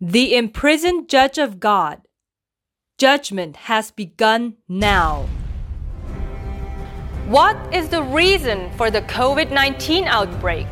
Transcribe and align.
The 0.00 0.36
imprisoned 0.36 1.08
judge 1.08 1.38
of 1.38 1.58
God. 1.58 2.02
Judgment 2.98 3.56
has 3.56 3.90
begun 3.90 4.56
now. 4.68 5.26
What 7.28 7.56
is 7.74 7.88
the 7.88 8.02
reason 8.02 8.70
for 8.76 8.90
the 8.90 9.00
COVID 9.00 9.50
19 9.50 10.04
outbreak? 10.04 10.66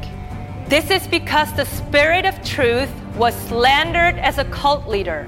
This 0.69 0.91
is 0.91 1.07
because 1.07 1.51
the 1.55 1.65
spirit 1.65 2.27
of 2.27 2.45
truth 2.45 2.91
was 3.17 3.35
slandered 3.49 4.19
as 4.19 4.37
a 4.37 4.45
cult 4.45 4.87
leader, 4.87 5.27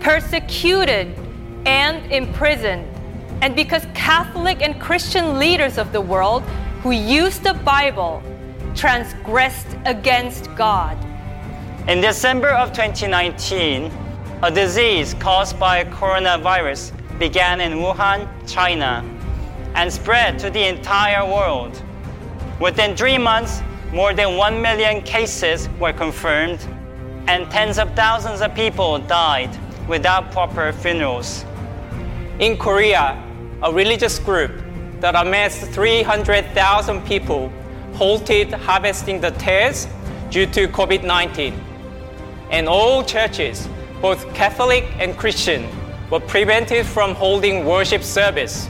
persecuted, 0.00 1.16
and 1.64 2.10
imprisoned, 2.10 2.88
and 3.40 3.54
because 3.54 3.86
Catholic 3.94 4.62
and 4.62 4.80
Christian 4.80 5.38
leaders 5.38 5.78
of 5.78 5.92
the 5.92 6.00
world 6.00 6.42
who 6.82 6.90
used 6.90 7.44
the 7.44 7.54
Bible 7.54 8.20
transgressed 8.74 9.76
against 9.84 10.52
God. 10.56 10.98
In 11.88 12.02
December 12.02 12.50
of 12.50 12.74
2019, 12.74 13.90
a 14.42 14.50
disease 14.50 15.14
caused 15.14 15.58
by 15.58 15.84
coronavirus 15.84 16.92
began 17.18 17.62
in 17.62 17.78
Wuhan, 17.78 18.28
China, 18.46 19.02
and 19.74 19.90
spread 19.90 20.38
to 20.40 20.50
the 20.50 20.68
entire 20.68 21.24
world. 21.24 21.82
Within 22.60 22.94
three 22.94 23.16
months, 23.16 23.62
more 23.90 24.12
than 24.12 24.36
1 24.36 24.60
million 24.60 25.00
cases 25.00 25.70
were 25.80 25.94
confirmed, 25.94 26.60
and 27.26 27.50
tens 27.50 27.78
of 27.78 27.90
thousands 27.96 28.42
of 28.42 28.54
people 28.54 28.98
died 28.98 29.48
without 29.88 30.30
proper 30.30 30.72
funerals. 30.74 31.46
In 32.38 32.58
Korea, 32.58 33.16
a 33.62 33.72
religious 33.72 34.18
group 34.18 34.52
that 35.00 35.14
amassed 35.14 35.62
300,000 35.70 37.06
people 37.06 37.50
halted 37.94 38.52
harvesting 38.52 39.22
the 39.22 39.30
tares 39.30 39.88
due 40.28 40.44
to 40.44 40.68
COVID 40.68 41.02
19 41.02 41.64
and 42.50 42.68
all 42.68 43.04
churches, 43.04 43.68
both 44.00 44.32
Catholic 44.34 44.84
and 44.98 45.16
Christian, 45.16 45.68
were 46.10 46.20
prevented 46.20 46.86
from 46.86 47.14
holding 47.14 47.64
worship 47.64 48.02
service. 48.02 48.68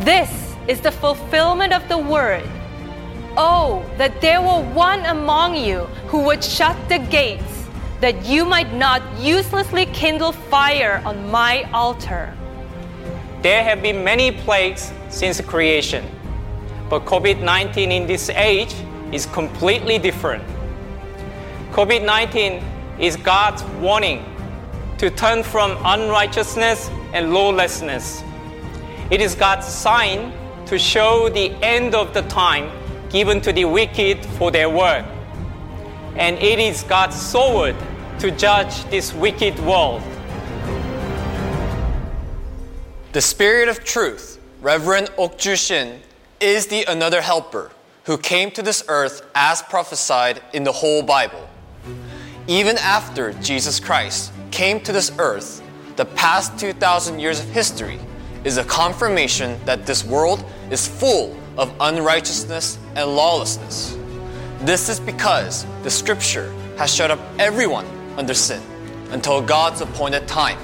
This 0.00 0.54
is 0.68 0.80
the 0.80 0.90
fulfillment 0.90 1.72
of 1.72 1.86
the 1.88 1.98
word. 1.98 2.44
Oh, 3.36 3.84
that 3.98 4.20
there 4.20 4.40
were 4.40 4.62
one 4.74 5.04
among 5.06 5.56
you 5.56 5.80
who 6.08 6.20
would 6.24 6.44
shut 6.44 6.76
the 6.88 6.98
gates, 6.98 7.66
that 8.00 8.26
you 8.26 8.44
might 8.44 8.72
not 8.74 9.02
uselessly 9.18 9.86
kindle 9.86 10.32
fire 10.32 11.02
on 11.04 11.30
my 11.30 11.68
altar. 11.72 12.32
There 13.42 13.64
have 13.64 13.82
been 13.82 14.04
many 14.04 14.30
plagues 14.30 14.92
since 15.08 15.40
creation, 15.40 16.04
but 16.88 17.04
COVID 17.04 17.42
19 17.42 17.90
in 17.92 18.06
this 18.06 18.30
age 18.30 18.74
is 19.12 19.26
completely 19.26 19.98
different. 19.98 20.44
COVID 21.72 22.04
19 22.04 22.62
is 22.98 23.16
God's 23.16 23.62
warning 23.80 24.24
to 24.98 25.10
turn 25.10 25.42
from 25.42 25.76
unrighteousness 25.84 26.88
and 27.12 27.32
lawlessness. 27.32 28.22
It 29.10 29.20
is 29.20 29.34
God's 29.34 29.66
sign 29.66 30.32
to 30.66 30.78
show 30.78 31.28
the 31.28 31.50
end 31.62 31.94
of 31.94 32.14
the 32.14 32.22
time 32.22 32.70
given 33.10 33.40
to 33.42 33.52
the 33.52 33.64
wicked 33.64 34.24
for 34.24 34.50
their 34.50 34.70
work. 34.70 35.04
And 36.16 36.36
it 36.38 36.58
is 36.58 36.82
God's 36.84 37.20
sword 37.20 37.76
to 38.20 38.30
judge 38.30 38.84
this 38.84 39.12
wicked 39.12 39.58
world. 39.60 40.02
The 43.12 43.20
Spirit 43.20 43.68
of 43.68 43.84
Truth, 43.84 44.40
Reverend 44.60 45.08
Okju 45.18 45.56
Shin, 45.56 46.00
is 46.40 46.66
the 46.66 46.84
another 46.84 47.20
helper 47.20 47.70
who 48.04 48.18
came 48.18 48.50
to 48.52 48.62
this 48.62 48.84
earth 48.88 49.26
as 49.34 49.62
prophesied 49.62 50.40
in 50.52 50.64
the 50.64 50.72
whole 50.72 51.02
Bible. 51.02 51.48
Even 52.46 52.76
after 52.76 53.32
Jesus 53.34 53.80
Christ 53.80 54.30
came 54.50 54.78
to 54.80 54.92
this 54.92 55.10
earth, 55.18 55.62
the 55.96 56.04
past 56.04 56.58
2,000 56.58 57.18
years 57.18 57.40
of 57.40 57.46
history 57.46 57.98
is 58.44 58.58
a 58.58 58.64
confirmation 58.64 59.58
that 59.64 59.86
this 59.86 60.04
world 60.04 60.44
is 60.70 60.86
full 60.86 61.34
of 61.56 61.74
unrighteousness 61.80 62.78
and 62.96 63.16
lawlessness. 63.16 63.96
This 64.60 64.90
is 64.90 65.00
because 65.00 65.64
the 65.82 65.90
scripture 65.90 66.52
has 66.76 66.94
shut 66.94 67.10
up 67.10 67.18
everyone 67.38 67.86
under 68.18 68.34
sin 68.34 68.62
until 69.10 69.40
God's 69.40 69.80
appointed 69.80 70.28
time, 70.28 70.58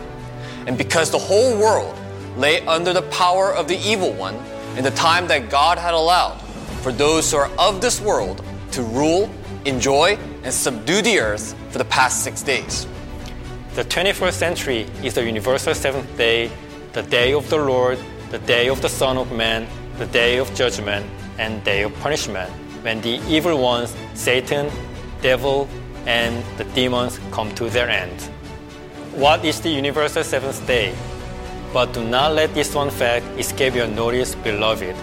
and 0.66 0.76
because 0.76 1.10
the 1.10 1.18
whole 1.18 1.58
world 1.58 1.98
lay 2.36 2.60
under 2.66 2.92
the 2.92 3.02
power 3.02 3.54
of 3.54 3.68
the 3.68 3.78
evil 3.78 4.12
one 4.12 4.34
in 4.76 4.84
the 4.84 4.90
time 4.90 5.26
that 5.28 5.48
God 5.48 5.78
had 5.78 5.94
allowed 5.94 6.38
for 6.82 6.92
those 6.92 7.30
who 7.30 7.38
are 7.38 7.50
of 7.58 7.80
this 7.80 8.02
world 8.02 8.44
to 8.72 8.82
rule, 8.82 9.30
enjoy, 9.64 10.18
and 10.42 10.52
subdue 10.52 11.02
the 11.02 11.18
earth 11.18 11.54
for 11.70 11.78
the 11.78 11.84
past 11.84 12.24
six 12.24 12.42
days. 12.42 12.86
The 13.74 13.84
21st 13.84 14.32
century 14.32 14.86
is 15.02 15.14
the 15.14 15.24
universal 15.24 15.74
seventh 15.74 16.16
day, 16.16 16.50
the 16.92 17.02
day 17.02 17.32
of 17.32 17.48
the 17.50 17.56
Lord, 17.56 17.98
the 18.30 18.38
day 18.38 18.68
of 18.68 18.82
the 18.82 18.88
Son 18.88 19.16
of 19.16 19.30
Man, 19.32 19.66
the 19.98 20.06
day 20.06 20.38
of 20.38 20.52
judgment, 20.54 21.06
and 21.38 21.62
day 21.64 21.82
of 21.82 21.94
punishment, 22.00 22.50
when 22.82 23.00
the 23.00 23.20
evil 23.28 23.58
ones, 23.60 23.94
Satan, 24.14 24.70
devil, 25.22 25.68
and 26.06 26.44
the 26.58 26.64
demons 26.74 27.20
come 27.30 27.54
to 27.54 27.68
their 27.70 27.88
end. 27.88 28.20
What 29.14 29.44
is 29.44 29.60
the 29.60 29.70
universal 29.70 30.24
seventh 30.24 30.66
day? 30.66 30.94
But 31.72 31.92
do 31.92 32.02
not 32.04 32.34
let 32.34 32.52
this 32.54 32.74
one 32.74 32.90
fact 32.90 33.24
escape 33.38 33.74
your 33.74 33.86
notice, 33.86 34.34
beloved, 34.34 34.96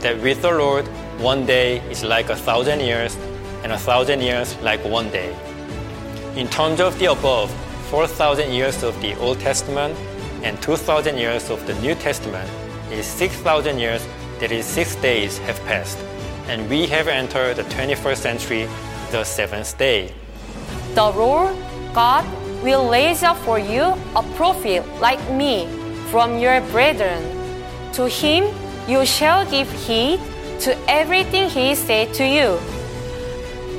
that 0.00 0.20
with 0.20 0.42
the 0.42 0.50
Lord, 0.50 0.86
one 1.18 1.46
day 1.46 1.78
is 1.90 2.04
like 2.04 2.28
a 2.30 2.36
thousand 2.36 2.80
years, 2.80 3.16
and 3.62 3.72
a 3.72 3.78
thousand 3.78 4.20
years 4.20 4.56
like 4.62 4.84
one 4.84 5.10
day. 5.10 5.36
In 6.36 6.48
terms 6.48 6.80
of 6.80 6.98
the 6.98 7.06
above, 7.06 7.50
4,000 7.90 8.52
years 8.52 8.82
of 8.82 9.00
the 9.02 9.18
Old 9.18 9.40
Testament 9.40 9.98
and 10.42 10.60
2,000 10.62 11.18
years 11.18 11.50
of 11.50 11.66
the 11.66 11.74
New 11.80 11.94
Testament 11.96 12.48
is 12.92 13.04
6,000 13.06 13.78
years, 13.78 14.06
that 14.38 14.52
is, 14.52 14.64
six 14.64 14.94
days 14.96 15.38
have 15.38 15.58
passed. 15.66 15.98
And 16.46 16.68
we 16.70 16.86
have 16.86 17.08
entered 17.08 17.56
the 17.56 17.64
21st 17.64 18.16
century, 18.16 18.68
the 19.10 19.24
seventh 19.24 19.76
day. 19.76 20.12
The 20.94 21.10
Lord 21.10 21.56
God 21.92 22.24
will 22.62 22.88
raise 22.88 23.22
up 23.22 23.36
for 23.38 23.58
you 23.58 23.94
a 24.14 24.22
prophet 24.36 24.86
like 25.00 25.20
me 25.32 25.66
from 26.10 26.38
your 26.38 26.60
brethren. 26.70 27.22
To 27.94 28.08
him 28.08 28.54
you 28.88 29.04
shall 29.04 29.44
give 29.50 29.70
heed 29.86 30.20
to 30.60 30.76
everything 30.88 31.48
he 31.50 31.74
said 31.74 32.14
to 32.14 32.24
you. 32.24 32.58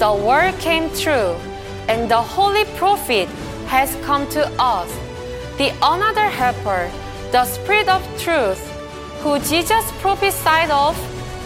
The 0.02 0.12
word 0.12 0.58
came 0.58 0.90
true, 0.96 1.38
and 1.88 2.10
the 2.10 2.20
holy 2.20 2.66
prophet 2.74 3.30
has 3.68 3.96
come 4.04 4.28
to 4.30 4.42
us. 4.58 4.90
The 5.60 5.70
another 5.78 6.26
helper, 6.26 6.90
the 7.32 7.46
Spirit 7.46 7.88
of 7.88 8.02
truth, 8.18 8.58
who 9.22 9.38
Jesus 9.38 9.86
prophesied 10.02 10.72
of 10.72 10.98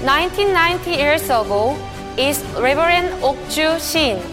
1990 0.07 0.89
years 0.89 1.25
ago, 1.25 1.75
is 2.17 2.41
Reverend 2.55 3.09
Okju 3.21 3.75
Shin. 3.83 4.23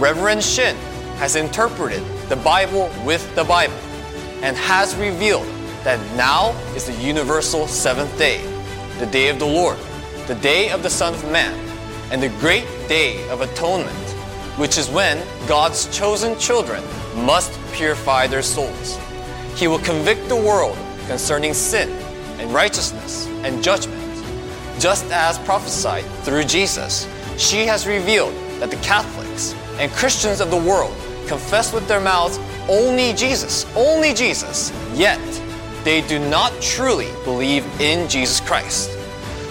Reverend 0.00 0.42
Shin 0.42 0.74
has 1.20 1.36
interpreted 1.36 2.02
the 2.30 2.36
Bible 2.36 2.88
with 3.04 3.22
the 3.34 3.44
Bible 3.44 3.76
and 4.40 4.56
has 4.56 4.96
revealed 4.96 5.46
that 5.84 6.00
now 6.16 6.56
is 6.74 6.86
the 6.86 6.94
universal 6.94 7.68
seventh 7.68 8.16
day, 8.16 8.40
the 8.98 9.04
day 9.12 9.28
of 9.28 9.38
the 9.38 9.44
Lord, 9.44 9.76
the 10.26 10.36
day 10.36 10.70
of 10.70 10.82
the 10.82 10.88
Son 10.88 11.12
of 11.12 11.22
Man, 11.30 11.52
and 12.10 12.22
the 12.22 12.30
great 12.40 12.64
day 12.92 13.26
of 13.30 13.40
atonement, 13.40 14.06
which 14.58 14.76
is 14.76 14.90
when 14.90 15.16
God's 15.48 15.88
chosen 15.96 16.38
children 16.38 16.84
must 17.24 17.50
purify 17.72 18.26
their 18.26 18.42
souls. 18.42 18.98
He 19.56 19.66
will 19.66 19.78
convict 19.78 20.28
the 20.28 20.36
world 20.36 20.76
concerning 21.06 21.54
sin 21.54 21.88
and 22.38 22.52
righteousness 22.52 23.28
and 23.44 23.64
judgment. 23.64 23.98
Just 24.78 25.06
as 25.10 25.38
prophesied 25.38 26.04
through 26.24 26.44
Jesus, 26.44 27.08
she 27.38 27.64
has 27.64 27.86
revealed 27.86 28.34
that 28.60 28.70
the 28.70 28.82
Catholics 28.84 29.54
and 29.78 29.90
Christians 29.92 30.42
of 30.42 30.50
the 30.50 30.62
world 30.70 30.94
confess 31.26 31.72
with 31.72 31.88
their 31.88 32.00
mouths 32.00 32.38
only 32.68 33.14
Jesus, 33.14 33.64
only 33.74 34.12
Jesus, 34.12 34.70
yet 34.92 35.18
they 35.82 36.02
do 36.02 36.18
not 36.18 36.52
truly 36.60 37.08
believe 37.24 37.64
in 37.80 38.06
Jesus 38.06 38.38
Christ. 38.40 38.90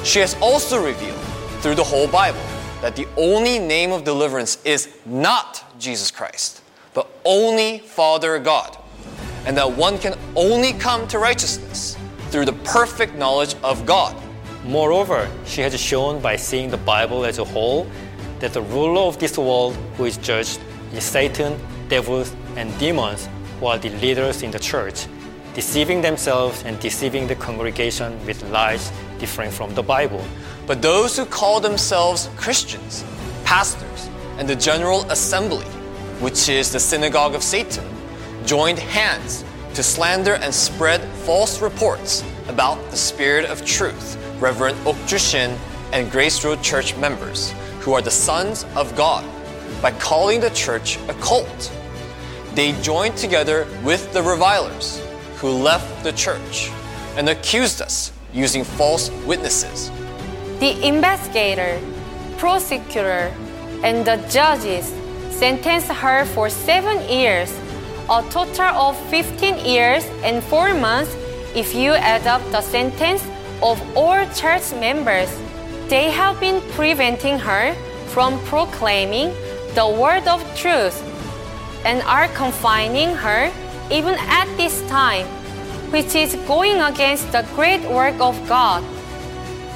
She 0.03 0.19
has 0.19 0.37
also 0.41 0.85
revealed 0.85 1.25
through 1.63 1.73
the 1.73 1.83
whole 1.83 2.07
Bible 2.07 2.50
that 2.81 2.95
the 2.95 3.07
only 3.16 3.60
name 3.60 3.92
of 3.92 4.04
deliverance 4.04 4.57
is 4.66 4.89
not 5.06 5.63
Jesus 5.80 6.12
Christ, 6.12 6.62
but 6.94 7.07
only 7.24 7.80
Father 7.80 8.39
God, 8.39 8.78
and 9.45 9.56
that 9.56 9.72
one 9.72 9.98
can 9.98 10.18
only 10.36 10.74
come 10.74 11.07
to 11.07 11.19
righteousness 11.19 11.98
through 12.30 12.45
the 12.45 12.54
perfect 12.63 13.16
knowledge 13.16 13.56
of 13.63 13.86
God. 13.86 14.16
Moreover, 14.66 15.30
she 15.45 15.62
has 15.62 15.80
shown 15.80 16.22
by 16.22 16.36
seeing 16.36 16.69
the 16.69 16.78
Bible 16.78 17.25
as 17.25 17.39
a 17.39 17.45
whole 17.45 17.88
that 18.39 18.54
the 18.54 18.62
ruler 18.62 19.01
of 19.01 19.19
this 19.19 19.38
world 19.38 19.75
who 19.98 20.06
is 20.06 20.18
judged 20.18 20.60
is 20.94 21.04
Satan, 21.04 21.60
devils, 21.88 22.36
and 22.56 22.78
demons 22.80 23.30
who 23.60 23.68
are 23.68 23.78
the 23.78 23.89
leaders 23.89 24.44
in 24.44 24.51
the 24.51 24.60
church, 24.60 25.07
deceiving 25.53 26.01
themselves 26.01 26.63
and 26.63 26.80
deceiving 26.80 27.27
the 27.27 27.36
congregation 27.36 28.24
with 28.25 28.42
lies 28.51 28.92
different 29.19 29.53
from 29.53 29.74
the 29.75 29.83
Bible. 29.83 30.24
But 30.68 30.81
those 30.81 31.18
who 31.18 31.25
call 31.25 31.59
themselves 31.59 32.30
Christians, 32.38 33.03
pastors, 33.44 34.09
and 34.38 34.48
the 34.48 34.56
General 34.56 35.01
Assembly 35.12 35.65
which 36.21 36.50
is 36.50 36.71
the 36.71 36.80
synagogue 36.80 37.33
of 37.33 37.42
Satan, 37.42 37.83
joined 38.45 38.77
hands 38.77 39.44
to 39.74 39.81
slander 39.81 40.36
and 40.36 40.53
spread 40.53 41.01
false 41.25 41.62
reports 41.62 42.24
about 42.47 42.77
the 42.92 42.97
Spirit 42.97 43.45
of 43.45 43.65
Truth, 43.65 44.18
Reverend 44.39 44.77
Okju 44.86 45.18
Shin 45.18 45.57
and 45.94 46.12
Grace 46.12 46.45
Road 46.45 46.62
Church 46.62 46.95
members, 46.97 47.54
who 47.80 47.94
are 47.94 48.04
the 48.04 48.12
sons 48.12 48.65
of 48.75 48.95
God, 48.95 49.25
by 49.81 49.92
calling 49.94 50.39
the 50.39 50.51
church 50.51 51.00
a 51.09 51.13
cult. 51.15 51.71
They 52.54 52.74
joined 52.83 53.18
together 53.18 53.68
with 53.83 54.13
the 54.13 54.21
revilers 54.21 55.01
who 55.41 55.49
left 55.49 56.03
the 56.03 56.13
church 56.13 56.69
and 57.17 57.27
accused 57.27 57.81
us 57.81 58.13
using 58.31 58.63
false 58.63 59.09
witnesses. 59.25 59.89
The 60.59 60.79
investigator, 60.88 61.81
prosecutor, 62.38 63.33
and 63.83 64.05
the 64.05 64.17
judges 64.29 64.93
sentenced 65.31 65.88
her 65.88 66.25
for 66.25 66.47
seven 66.47 67.01
years, 67.09 67.51
a 68.07 68.21
total 68.29 68.69
of 68.88 68.95
15 69.09 69.65
years 69.65 70.05
and 70.23 70.43
four 70.43 70.75
months 70.75 71.15
if 71.55 71.73
you 71.73 71.94
add 71.94 72.27
up 72.27 72.44
the 72.51 72.61
sentence 72.61 73.25
of 73.63 73.81
all 73.97 74.23
church 74.35 74.71
members. 74.79 75.29
They 75.89 76.11
have 76.11 76.39
been 76.39 76.61
preventing 76.77 77.39
her 77.39 77.73
from 78.13 78.39
proclaiming 78.45 79.33
the 79.73 79.87
word 79.87 80.27
of 80.27 80.39
truth 80.55 81.01
and 81.83 82.03
are 82.03 82.27
confining 82.29 83.15
her 83.15 83.51
even 83.91 84.15
at 84.19 84.47
this 84.55 84.81
time, 84.88 85.27
which 85.91 86.15
is 86.15 86.35
going 86.47 86.79
against 86.79 87.29
the 87.31 87.45
great 87.55 87.81
work 87.89 88.19
of 88.21 88.35
God. 88.47 88.81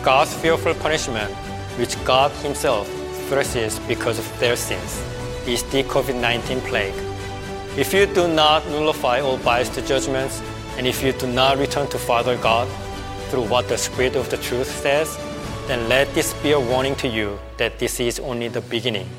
God's 0.03 0.33
fearful 0.33 0.73
punishment, 0.75 1.31
which 1.77 2.01
God 2.05 2.31
Himself 2.43 2.87
threshes 3.27 3.79
because 3.87 4.17
of 4.17 4.39
their 4.39 4.55
sins, 4.55 5.03
is 5.45 5.63
the 5.63 5.83
COVID 5.83 6.19
19 6.19 6.61
plague. 6.61 6.93
If 7.77 7.93
you 7.93 8.05
do 8.05 8.27
not 8.27 8.65
nullify 8.67 9.19
all 9.19 9.37
biased 9.39 9.75
judgments, 9.85 10.41
and 10.77 10.87
if 10.87 11.03
you 11.03 11.11
do 11.11 11.27
not 11.27 11.57
return 11.57 11.87
to 11.89 11.97
Father 11.97 12.37
God 12.37 12.69
through 13.29 13.47
what 13.47 13.67
the 13.67 13.77
Spirit 13.77 14.15
of 14.15 14.29
the 14.29 14.37
truth 14.37 14.67
says, 14.67 15.17
then 15.67 15.89
let 15.89 16.13
this 16.13 16.33
be 16.35 16.51
a 16.51 16.59
warning 16.59 16.95
to 16.95 17.07
you 17.07 17.37
that 17.57 17.79
this 17.79 17.99
is 17.99 18.19
only 18.19 18.47
the 18.47 18.61
beginning. 18.61 19.09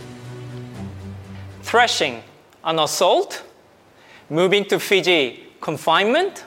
Threshing, 1.62 2.22
an 2.64 2.78
assault, 2.78 3.42
moving 4.28 4.64
to 4.66 4.78
Fiji, 4.78 5.44
confinement. 5.60 6.44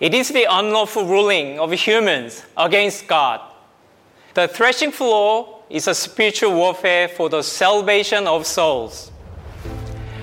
It 0.00 0.14
is 0.14 0.28
the 0.28 0.46
unlawful 0.48 1.06
ruling 1.06 1.58
of 1.58 1.72
humans 1.72 2.44
against 2.56 3.06
God. 3.06 3.40
The 4.34 4.48
threshing 4.48 4.92
floor 4.92 5.62
is 5.70 5.88
a 5.88 5.94
spiritual 5.94 6.54
warfare 6.54 7.08
for 7.08 7.28
the 7.28 7.42
salvation 7.42 8.26
of 8.26 8.46
souls. 8.46 9.10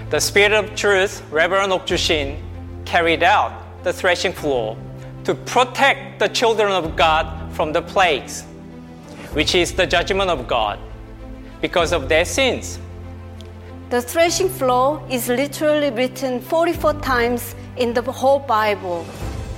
The 0.10 0.20
Spirit 0.20 0.54
of 0.54 0.76
Truth, 0.76 1.24
Reverend 1.32 1.72
Okju 1.72 1.98
Shin, 1.98 2.42
carried 2.86 3.24
out 3.24 3.52
the 3.84 3.92
threshing 3.92 4.34
floor 4.34 4.78
to 5.24 5.36
protect 5.36 6.20
the 6.20 6.30
children 6.30 6.72
of 6.72 6.96
God 6.96 7.52
from 7.54 7.74
the 7.74 7.82
plagues, 7.82 8.44
which 9.34 9.56
is 9.56 9.74
the 9.74 9.88
judgment 9.88 10.30
of 10.30 10.48
God 10.48 10.80
because 11.62 11.92
of 11.92 12.08
their 12.08 12.26
sins. 12.26 12.80
The 13.92 14.02
threshing 14.02 14.50
floor 14.50 15.00
is 15.12 15.28
literally 15.28 15.92
written 15.92 16.42
44 16.42 16.94
times 17.02 17.54
in 17.78 17.94
the 17.94 18.02
whole 18.02 18.40
Bible. 18.40 19.06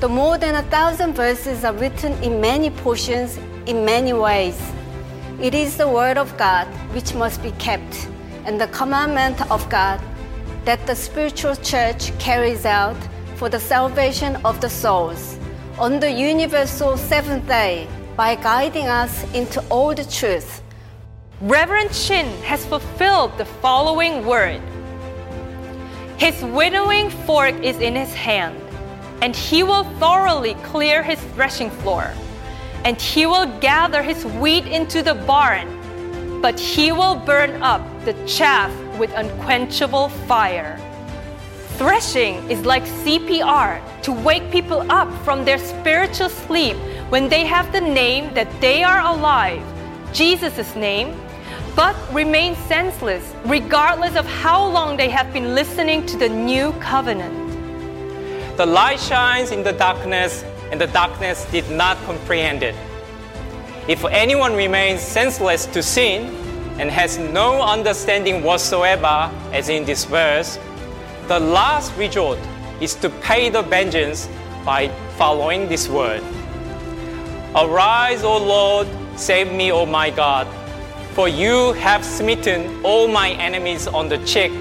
The 0.01 0.09
more 0.09 0.37
than 0.37 0.55
a 0.55 0.63
thousand 0.63 1.13
verses 1.13 1.63
are 1.63 1.71
written 1.71 2.11
in 2.21 2.41
many 2.41 2.69
portions 2.69 3.37
in 3.67 3.85
many 3.85 4.11
ways. 4.11 4.59
It 5.41 5.55
is 5.55 5.77
the 5.77 5.87
Word 5.87 6.17
of 6.17 6.37
God 6.37 6.67
which 6.93 7.13
must 7.15 7.41
be 7.41 7.51
kept, 7.51 8.09
and 8.43 8.59
the 8.59 8.67
commandment 8.67 9.49
of 9.49 9.69
God 9.69 10.01
that 10.65 10.85
the 10.85 10.95
spiritual 10.95 11.55
church 11.55 12.11
carries 12.19 12.65
out 12.65 12.97
for 13.37 13.47
the 13.47 13.61
salvation 13.61 14.35
of 14.43 14.59
the 14.59 14.69
souls 14.69 15.39
on 15.79 16.01
the 16.01 16.11
universal 16.11 16.97
seventh 16.97 17.47
day 17.47 17.87
by 18.17 18.35
guiding 18.35 18.87
us 18.87 19.23
into 19.33 19.63
all 19.69 19.95
the 19.95 20.03
truth. 20.03 20.61
Reverend 21.41 21.93
Shin 21.93 22.25
has 22.41 22.65
fulfilled 22.65 23.37
the 23.37 23.45
following 23.45 24.25
word 24.25 24.59
His 26.17 26.41
winnowing 26.43 27.11
fork 27.11 27.53
is 27.61 27.77
in 27.77 27.95
his 27.95 28.11
hand, 28.11 28.59
and 29.21 29.35
he 29.35 29.61
will 29.61 29.83
thoroughly 29.99 30.55
clear 30.63 31.03
his 31.03 31.19
threshing 31.35 31.69
floor, 31.69 32.11
and 32.83 32.99
he 32.99 33.27
will 33.27 33.45
gather 33.59 34.01
his 34.01 34.25
wheat 34.25 34.65
into 34.65 35.03
the 35.03 35.13
barn, 35.13 36.41
but 36.41 36.59
he 36.59 36.91
will 36.91 37.17
burn 37.17 37.61
up 37.61 37.83
the 38.03 38.15
chaff 38.25 38.73
with 38.97 39.13
unquenchable 39.13 40.09
fire. 40.25 40.81
Threshing 41.77 42.49
is 42.49 42.65
like 42.65 42.83
CPR 43.05 43.79
to 44.01 44.11
wake 44.11 44.49
people 44.49 44.91
up 44.91 45.13
from 45.23 45.45
their 45.45 45.59
spiritual 45.59 46.29
sleep 46.29 46.77
when 47.09 47.29
they 47.29 47.45
have 47.45 47.71
the 47.71 47.81
name 47.81 48.33
that 48.33 48.49
they 48.59 48.81
are 48.81 49.01
alive, 49.01 49.61
Jesus' 50.13 50.75
name, 50.75 51.13
but 51.77 51.95
remain 52.11 52.55
senseless 52.55 53.35
regardless 53.45 54.15
of 54.15 54.25
how 54.25 54.67
long 54.67 54.97
they 54.97 55.09
have 55.09 55.31
been 55.31 55.53
listening 55.53 56.03
to 56.07 56.17
the 56.17 56.27
new 56.27 56.71
covenant. 56.79 57.37
The 58.57 58.65
light 58.65 58.99
shines 58.99 59.51
in 59.51 59.61
the 59.61 59.73
darkness, 59.73 60.43
and 60.71 60.81
the 60.81 60.87
darkness 60.87 61.45
did 61.51 61.69
not 61.69 61.95
comprehend 61.97 62.63
it. 62.63 62.73
If 63.87 64.03
anyone 64.05 64.55
remains 64.55 65.01
senseless 65.01 65.67
to 65.67 65.83
sin 65.83 66.33
and 66.79 66.89
has 66.89 67.19
no 67.19 67.61
understanding 67.61 68.41
whatsoever, 68.41 69.31
as 69.53 69.69
in 69.69 69.85
this 69.85 70.03
verse, 70.05 70.57
the 71.27 71.39
last 71.39 71.95
resort 71.95 72.39
is 72.81 72.95
to 72.95 73.09
pay 73.21 73.51
the 73.51 73.61
vengeance 73.61 74.27
by 74.65 74.89
following 75.15 75.69
this 75.69 75.87
word. 75.87 76.23
Arise, 77.55 78.23
O 78.23 78.35
Lord, 78.35 78.87
save 79.15 79.53
me, 79.53 79.71
O 79.71 79.85
my 79.85 80.09
God, 80.09 80.47
for 81.17 81.27
you 81.27 81.73
have 81.73 82.05
smitten 82.05 82.85
all 82.85 83.07
my 83.07 83.31
enemies 83.31 83.87
on 83.87 84.07
the 84.07 84.19
cheek. 84.19 84.51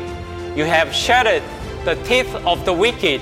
You 0.56 0.64
have 0.64 0.91
shattered 0.91 1.43
the 1.85 1.97
teeth 2.05 2.35
of 2.47 2.64
the 2.64 2.73
wicked. 2.73 3.20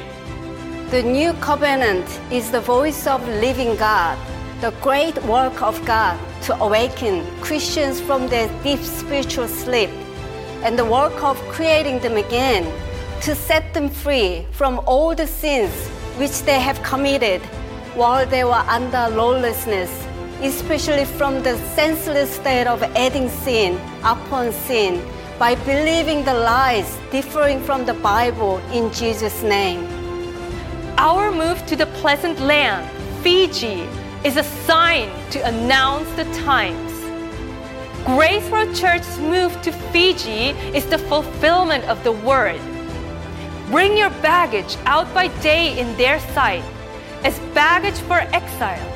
The 0.93 1.03
new 1.03 1.33
covenant 1.41 2.07
is 2.31 2.53
the 2.53 2.61
voice 2.61 3.09
of 3.09 3.27
living 3.27 3.75
God, 3.75 4.17
the 4.61 4.71
great 4.81 5.21
work 5.25 5.61
of 5.63 5.85
God 5.85 6.17
to 6.43 6.55
awaken 6.63 7.27
Christians 7.41 8.01
from 8.01 8.29
their 8.29 8.49
deep 8.63 8.79
spiritual 8.79 9.49
sleep, 9.49 9.91
and 10.63 10.79
the 10.79 10.85
work 10.85 11.25
of 11.25 11.37
creating 11.49 11.99
them 11.99 12.17
again 12.17 12.63
to 13.23 13.35
set 13.35 13.75
them 13.75 13.89
free 13.89 14.47
from 14.53 14.81
all 14.87 15.13
the 15.13 15.27
sins 15.27 15.75
which 16.21 16.43
they 16.43 16.61
have 16.61 16.81
committed 16.85 17.43
while 17.97 18.25
they 18.25 18.45
were 18.45 18.65
under 18.79 19.09
lawlessness, 19.09 20.04
especially 20.45 21.05
from 21.05 21.43
the 21.43 21.57
senseless 21.75 22.35
state 22.35 22.67
of 22.67 22.83
adding 22.95 23.29
sin 23.29 23.79
upon 24.05 24.53
sin 24.53 25.03
by 25.39 25.55
believing 25.65 26.25
the 26.25 26.35
lies 26.35 26.99
differing 27.11 27.61
from 27.61 27.85
the 27.87 27.95
Bible 27.95 28.59
in 28.73 28.93
Jesus' 28.93 29.43
name. 29.43 29.83
Our 30.99 31.33
move 31.33 31.65
to 31.67 31.77
the 31.77 31.87
pleasant 32.03 32.39
land, 32.41 32.89
Fiji, 33.23 33.89
is 34.23 34.37
a 34.37 34.45
sign 34.67 35.09
to 35.31 35.41
announce 35.49 36.09
the 36.13 36.25
times. 36.45 36.93
Grace 38.05 38.49
Road 38.51 38.75
Church's 38.75 39.19
move 39.19 39.61
to 39.63 39.73
Fiji 39.93 40.51
is 40.77 40.87
the 40.87 40.99
fulfillment 40.99 41.85
of 41.85 42.05
the 42.05 42.13
word. 42.13 42.61
Bring 43.71 43.97
your 43.97 44.11
baggage 44.21 44.77
out 44.85 45.13
by 45.15 45.29
day 45.43 45.79
in 45.79 45.97
their 45.97 46.21
sight 46.35 46.63
as 47.25 47.39
baggage 47.55 47.99
for 48.01 48.19
exile. 48.33 48.94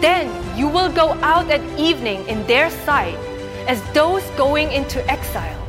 Then 0.00 0.30
you 0.56 0.68
will 0.68 0.90
go 0.90 1.12
out 1.22 1.50
at 1.50 1.60
evening 1.78 2.26
in 2.28 2.46
their 2.46 2.70
sight 2.70 3.18
as 3.66 3.82
those 3.92 4.22
going 4.36 4.72
into 4.72 5.04
exile. 5.10 5.66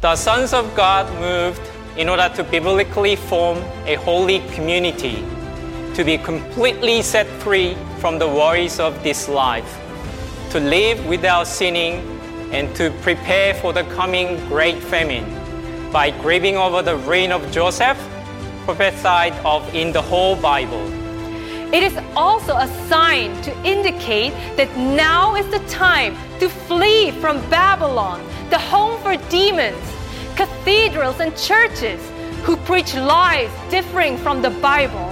The 0.00 0.16
sons 0.16 0.52
of 0.52 0.74
God 0.74 1.12
moved 1.20 1.60
in 1.96 2.08
order 2.08 2.28
to 2.36 2.44
biblically 2.44 3.16
form 3.16 3.58
a 3.84 3.96
holy 3.96 4.40
community, 4.54 5.24
to 5.94 6.04
be 6.04 6.16
completely 6.18 7.02
set 7.02 7.26
free 7.42 7.76
from 7.98 8.18
the 8.18 8.28
worries 8.28 8.78
of 8.78 9.02
this 9.02 9.28
life, 9.28 9.78
to 10.50 10.60
live 10.60 11.04
without 11.06 11.46
sinning, 11.46 12.00
and 12.52 12.74
to 12.76 12.90
prepare 13.02 13.54
for 13.54 13.72
the 13.72 13.82
coming 13.94 14.36
great 14.48 14.78
famine 14.78 15.26
by 15.92 16.10
grieving 16.22 16.56
over 16.56 16.82
the 16.82 16.96
reign 16.96 17.32
of 17.32 17.50
Joseph 17.50 17.98
prophesied 18.64 19.32
of 19.44 19.62
in 19.74 19.92
the 19.92 20.02
whole 20.02 20.36
Bible. 20.36 20.86
It 21.70 21.82
is 21.82 21.98
also 22.16 22.56
a 22.56 22.66
sign 22.88 23.40
to 23.42 23.52
indicate 23.62 24.32
that 24.56 24.74
now 24.78 25.34
is 25.34 25.46
the 25.48 25.58
time 25.68 26.16
to 26.40 26.48
flee 26.48 27.10
from 27.10 27.38
Babylon, 27.50 28.26
the 28.48 28.58
home 28.58 28.98
for 29.02 29.16
demons, 29.28 29.76
cathedrals, 30.34 31.20
and 31.20 31.36
churches 31.36 32.00
who 32.42 32.56
preach 32.56 32.94
lies 32.94 33.50
differing 33.70 34.16
from 34.16 34.40
the 34.40 34.48
Bible. 34.48 35.10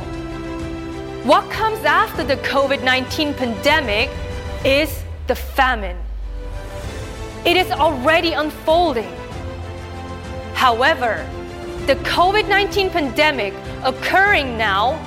What 1.25 1.51
comes 1.51 1.85
after 1.85 2.25
the 2.25 2.37
COVID 2.37 2.83
19 2.83 3.35
pandemic 3.35 4.09
is 4.65 5.05
the 5.27 5.35
famine. 5.35 5.99
It 7.45 7.59
is 7.59 7.71
already 7.71 8.33
unfolding. 8.33 9.13
However, 10.55 11.29
the 11.87 11.97
COVID 11.97 12.49
19 12.49 12.89
pandemic 12.89 13.53
occurring 13.85 14.57
now 14.57 14.99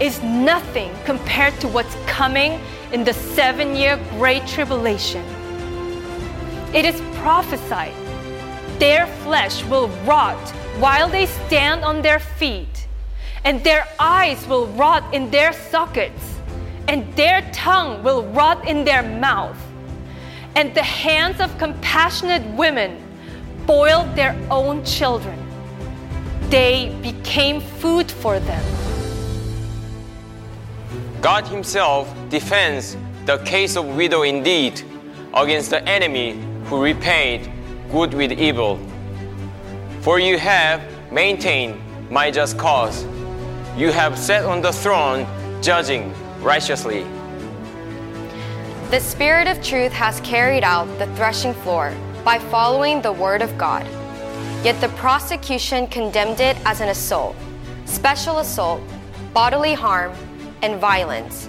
is 0.00 0.22
nothing 0.22 0.90
compared 1.04 1.58
to 1.60 1.68
what's 1.68 1.94
coming 2.06 2.60
in 2.92 3.04
the 3.04 3.14
seven 3.14 3.74
year 3.74 3.98
Great 4.10 4.46
Tribulation. 4.46 5.24
It 6.74 6.84
is 6.84 7.00
prophesied 7.16 7.94
their 8.78 9.08
flesh 9.24 9.64
will 9.64 9.88
rot 10.04 10.38
while 10.78 11.08
they 11.08 11.26
stand 11.26 11.84
on 11.84 12.00
their 12.00 12.20
feet, 12.20 12.86
and 13.44 13.62
their 13.64 13.84
eyes 13.98 14.46
will 14.46 14.68
rot 14.68 15.02
in 15.12 15.30
their 15.30 15.52
sockets, 15.52 16.38
and 16.86 17.12
their 17.16 17.42
tongue 17.52 18.02
will 18.04 18.22
rot 18.26 18.68
in 18.68 18.84
their 18.84 19.02
mouth. 19.02 19.58
And 20.54 20.74
the 20.74 20.82
hands 20.82 21.40
of 21.40 21.56
compassionate 21.58 22.46
women 22.56 23.02
boiled 23.66 24.14
their 24.14 24.36
own 24.50 24.84
children. 24.84 25.38
They 26.48 26.96
became 27.02 27.60
food 27.60 28.10
for 28.10 28.38
them. 28.38 28.87
God 31.20 31.48
Himself 31.48 32.12
defends 32.28 32.96
the 33.26 33.38
case 33.38 33.76
of 33.76 33.96
widow 33.96 34.22
indeed 34.22 34.82
against 35.34 35.70
the 35.70 35.82
enemy 35.88 36.40
who 36.66 36.80
repaid 36.80 37.50
good 37.90 38.14
with 38.14 38.32
evil. 38.32 38.78
For 40.00 40.20
you 40.20 40.38
have 40.38 40.80
maintained 41.10 41.80
my 42.08 42.30
just 42.30 42.56
cause. 42.56 43.04
You 43.76 43.90
have 43.90 44.16
sat 44.16 44.44
on 44.44 44.60
the 44.60 44.72
throne 44.72 45.26
judging 45.60 46.14
righteously. 46.40 47.04
The 48.90 49.00
Spirit 49.00 49.48
of 49.48 49.62
truth 49.62 49.92
has 49.92 50.20
carried 50.20 50.62
out 50.62 50.86
the 50.98 51.06
threshing 51.16 51.52
floor 51.52 51.92
by 52.24 52.38
following 52.38 53.02
the 53.02 53.12
word 53.12 53.42
of 53.42 53.58
God. 53.58 53.84
Yet 54.64 54.80
the 54.80 54.88
prosecution 54.90 55.88
condemned 55.88 56.40
it 56.40 56.56
as 56.64 56.80
an 56.80 56.88
assault, 56.88 57.34
special 57.86 58.38
assault, 58.38 58.80
bodily 59.34 59.74
harm, 59.74 60.12
and 60.62 60.80
violence. 60.80 61.48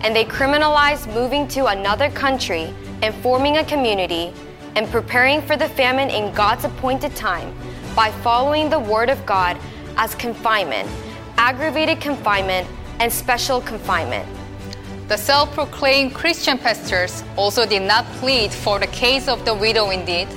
And 0.00 0.14
they 0.14 0.24
criminalized 0.24 1.12
moving 1.14 1.48
to 1.48 1.66
another 1.66 2.10
country 2.10 2.72
and 3.02 3.14
forming 3.16 3.58
a 3.58 3.64
community 3.64 4.32
and 4.76 4.88
preparing 4.88 5.40
for 5.42 5.56
the 5.56 5.68
famine 5.68 6.10
in 6.10 6.34
God's 6.34 6.64
appointed 6.64 7.14
time 7.14 7.54
by 7.94 8.10
following 8.10 8.68
the 8.68 8.78
word 8.78 9.08
of 9.08 9.24
God 9.24 9.56
as 9.96 10.14
confinement, 10.14 10.88
aggravated 11.36 12.00
confinement, 12.00 12.66
and 13.00 13.12
special 13.12 13.60
confinement. 13.60 14.28
The 15.08 15.16
self 15.16 15.52
proclaimed 15.52 16.14
Christian 16.14 16.58
pastors 16.58 17.22
also 17.36 17.66
did 17.66 17.82
not 17.82 18.06
plead 18.20 18.50
for 18.52 18.78
the 18.78 18.86
case 18.86 19.28
of 19.28 19.44
the 19.44 19.54
widow 19.54 19.90
indeed, 19.90 20.28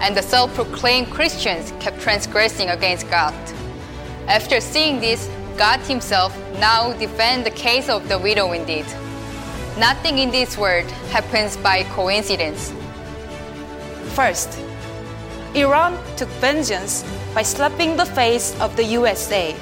and 0.00 0.16
the 0.16 0.22
self 0.22 0.54
proclaimed 0.54 1.10
Christians 1.10 1.72
kept 1.78 2.00
transgressing 2.00 2.70
against 2.70 3.08
God. 3.10 3.34
After 4.26 4.60
seeing 4.60 5.00
this, 5.00 5.28
God 5.56 5.80
Himself 5.80 6.36
now 6.58 6.92
defend 6.94 7.46
the 7.46 7.50
case 7.50 7.88
of 7.88 8.08
the 8.08 8.18
widow 8.18 8.52
indeed. 8.52 8.86
Nothing 9.78 10.18
in 10.18 10.30
this 10.30 10.58
world 10.58 10.90
happens 11.10 11.56
by 11.56 11.84
coincidence. 11.94 12.72
First, 14.14 14.58
Iran 15.54 15.98
took 16.16 16.28
vengeance 16.40 17.04
by 17.34 17.42
slapping 17.42 17.96
the 17.96 18.06
face 18.06 18.58
of 18.60 18.74
the 18.76 18.84
USA. 18.84 19.54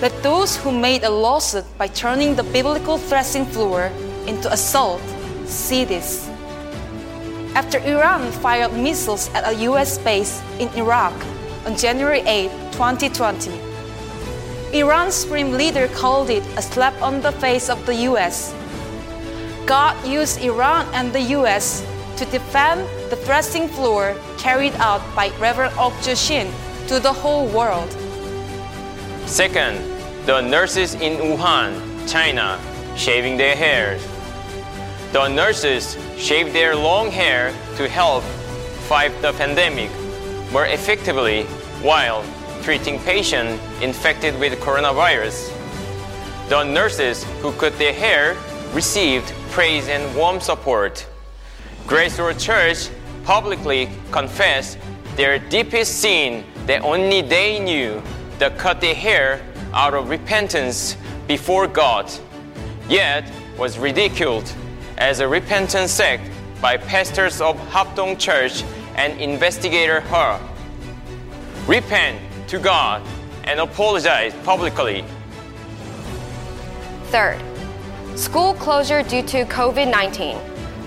Let 0.00 0.22
those 0.22 0.56
who 0.56 0.72
made 0.72 1.04
a 1.04 1.10
lawsuit 1.10 1.64
by 1.78 1.88
turning 1.88 2.34
the 2.34 2.42
biblical 2.42 2.98
threshing 2.98 3.46
floor 3.46 3.92
into 4.26 4.52
assault 4.52 5.02
see 5.44 5.84
this. 5.84 6.28
After 7.54 7.78
Iran 7.78 8.32
fired 8.32 8.72
missiles 8.72 9.28
at 9.34 9.46
a 9.46 9.54
US 9.68 9.98
base 9.98 10.42
in 10.58 10.68
Iraq 10.74 11.12
on 11.66 11.76
January 11.76 12.20
8, 12.20 12.50
2020, 12.72 13.71
Iran's 14.72 15.14
supreme 15.14 15.52
leader 15.52 15.86
called 15.88 16.30
it 16.30 16.42
a 16.56 16.62
slap 16.62 16.96
on 17.02 17.20
the 17.20 17.32
face 17.32 17.68
of 17.68 17.84
the 17.84 17.94
US. 18.08 18.54
God 19.66 19.94
used 20.06 20.40
Iran 20.40 20.86
and 20.94 21.12
the 21.12 21.20
US 21.36 21.84
to 22.16 22.24
defend 22.24 22.88
the 23.10 23.16
threshing 23.16 23.68
floor 23.68 24.16
carried 24.38 24.72
out 24.76 25.02
by 25.14 25.28
Reverend 25.38 25.76
Ok 25.76 26.14
Shin 26.14 26.50
to 26.88 26.98
the 26.98 27.12
whole 27.12 27.46
world. 27.48 27.90
Second, 29.26 29.76
the 30.24 30.40
nurses 30.40 30.94
in 30.94 31.20
Wuhan, 31.20 31.76
China, 32.08 32.58
shaving 32.96 33.36
their 33.36 33.54
hair. 33.54 33.98
The 35.12 35.28
nurses 35.28 35.98
shaved 36.16 36.54
their 36.54 36.74
long 36.74 37.10
hair 37.10 37.52
to 37.76 37.88
help 37.90 38.24
fight 38.88 39.12
the 39.20 39.34
pandemic 39.34 39.90
more 40.50 40.64
effectively 40.64 41.44
while 41.84 42.24
treating 42.62 42.98
patients 43.00 43.60
infected 43.82 44.38
with 44.38 44.58
coronavirus. 44.60 45.50
The 46.48 46.64
nurses 46.64 47.24
who 47.40 47.52
cut 47.52 47.76
their 47.78 47.92
hair 47.92 48.36
received 48.72 49.32
praise 49.50 49.88
and 49.88 50.14
warm 50.16 50.40
support. 50.40 51.06
Grace 51.86 52.18
Road 52.18 52.38
Church 52.38 52.88
publicly 53.24 53.88
confessed 54.10 54.78
their 55.16 55.38
deepest 55.38 56.00
sin 56.00 56.44
that 56.66 56.82
only 56.82 57.20
they 57.22 57.58
knew 57.58 58.02
the 58.38 58.50
cut 58.50 58.80
their 58.80 58.94
hair 58.94 59.44
out 59.72 59.94
of 59.94 60.08
repentance 60.08 60.96
before 61.26 61.66
God, 61.66 62.10
yet 62.88 63.30
was 63.58 63.78
ridiculed 63.78 64.50
as 64.98 65.20
a 65.20 65.28
repentant 65.28 65.90
sect 65.90 66.30
by 66.60 66.76
pastors 66.76 67.40
of 67.40 67.56
Hapdong 67.70 68.18
Church 68.18 68.62
and 68.94 69.20
investigator 69.20 70.00
Her. 70.00 70.38
Repent 71.66 72.20
to 72.52 72.58
God 72.58 73.00
and 73.44 73.60
apologize 73.60 74.34
publicly. 74.44 75.06
Third, 77.04 77.40
school 78.14 78.52
closure 78.52 79.02
due 79.02 79.22
to 79.22 79.46
COVID 79.46 79.90
19, 79.90 80.36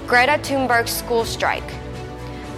Greta 0.05 0.33
Thunberg's 0.43 0.91
school 0.91 1.25
strike. 1.25 1.67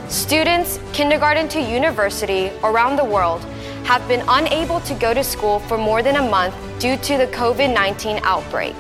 Students, 0.09 0.81
kindergarten 0.91 1.47
to 1.47 1.61
university 1.61 2.51
around 2.65 2.97
the 2.97 3.05
world 3.05 3.41
have 3.85 4.05
been 4.09 4.25
unable 4.27 4.81
to 4.81 4.93
go 4.95 5.13
to 5.13 5.23
school 5.23 5.59
for 5.59 5.77
more 5.77 6.03
than 6.03 6.17
a 6.17 6.29
month 6.29 6.53
due 6.77 6.97
to 6.97 7.17
the 7.17 7.27
COVID 7.27 7.73
19 7.73 8.19
outbreak. 8.23 8.75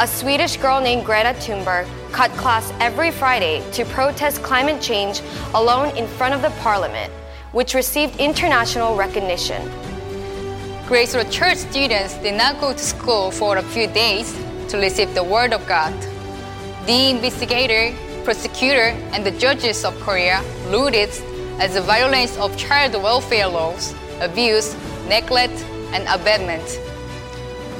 A 0.00 0.08
Swedish 0.08 0.56
girl 0.56 0.80
named 0.80 1.06
Greta 1.06 1.38
Thunberg 1.38 1.86
cut 2.10 2.32
class 2.32 2.72
every 2.80 3.12
Friday 3.12 3.62
to 3.74 3.84
protest 3.84 4.42
climate 4.42 4.82
change 4.82 5.22
alone 5.54 5.96
in 5.96 6.08
front 6.08 6.34
of 6.34 6.42
the 6.42 6.50
parliament, 6.62 7.12
which 7.52 7.74
received 7.74 8.18
international 8.20 8.96
recognition. 8.96 9.60
Grace 10.86 11.14
Road 11.14 11.30
Church 11.30 11.58
students 11.58 12.14
did 12.18 12.34
not 12.34 12.60
go 12.60 12.72
to 12.72 12.78
school 12.78 13.30
for 13.30 13.56
a 13.56 13.62
few 13.62 13.86
days 13.88 14.32
to 14.68 14.76
receive 14.76 15.14
the 15.14 15.22
Word 15.22 15.52
of 15.52 15.66
God. 15.66 15.92
The 16.86 17.10
investigator, 17.10 17.96
prosecutor, 18.24 18.94
and 19.12 19.24
the 19.24 19.32
judges 19.32 19.84
of 19.84 19.98
Korea 20.00 20.42
ruled 20.68 20.94
it 20.94 21.20
as 21.58 21.76
a 21.76 21.80
violation 21.80 22.40
of 22.40 22.56
child 22.56 22.94
welfare 22.94 23.48
laws, 23.48 23.94
abuse, 24.20 24.74
neglect, 25.08 25.54
and 25.92 26.06
abetment. 26.08 26.66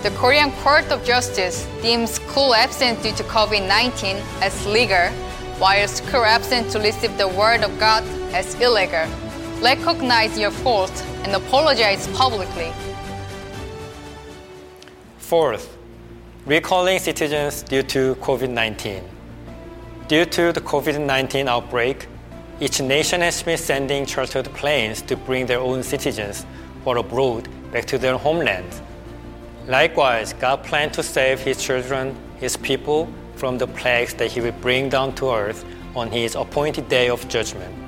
The 0.02 0.10
Korean 0.16 0.50
Court 0.62 0.90
of 0.90 1.04
Justice 1.04 1.66
deems 1.82 2.12
school 2.12 2.54
absence 2.54 3.02
due 3.02 3.12
to 3.12 3.22
COVID 3.24 3.68
19 3.68 4.16
as 4.42 4.66
legal, 4.66 5.08
while 5.58 5.86
school 5.86 6.24
absence 6.24 6.72
to 6.72 6.80
receive 6.80 7.16
the 7.18 7.28
Word 7.28 7.62
of 7.62 7.78
God 7.78 8.02
as 8.32 8.54
illegal. 8.60 9.06
Recognize 9.62 10.38
your 10.38 10.50
fault 10.50 10.90
and 11.24 11.36
apologize 11.36 12.08
publicly. 12.16 12.72
Fourth, 15.18 15.76
recalling 16.46 16.98
citizens 16.98 17.62
due 17.62 17.82
to 17.82 18.14
COVID 18.16 18.48
19. 18.48 19.04
Due 20.08 20.24
to 20.24 20.52
the 20.52 20.62
COVID 20.62 21.04
19 21.04 21.46
outbreak, 21.46 22.08
each 22.58 22.80
nation 22.80 23.20
has 23.20 23.42
been 23.42 23.58
sending 23.58 24.06
chartered 24.06 24.46
planes 24.54 25.02
to 25.02 25.14
bring 25.14 25.44
their 25.44 25.60
own 25.60 25.82
citizens 25.82 26.46
or 26.86 26.96
abroad 26.96 27.46
back 27.70 27.84
to 27.84 27.98
their 27.98 28.16
homelands. 28.16 28.80
Likewise, 29.66 30.32
God 30.32 30.64
planned 30.64 30.94
to 30.94 31.02
save 31.02 31.38
His 31.38 31.62
children, 31.62 32.16
His 32.38 32.56
people, 32.56 33.12
from 33.36 33.58
the 33.58 33.66
plagues 33.66 34.14
that 34.14 34.32
He 34.32 34.40
will 34.40 34.58
bring 34.62 34.88
down 34.88 35.14
to 35.16 35.30
earth 35.30 35.66
on 35.94 36.10
His 36.10 36.34
appointed 36.34 36.88
day 36.88 37.10
of 37.10 37.28
judgment. 37.28 37.79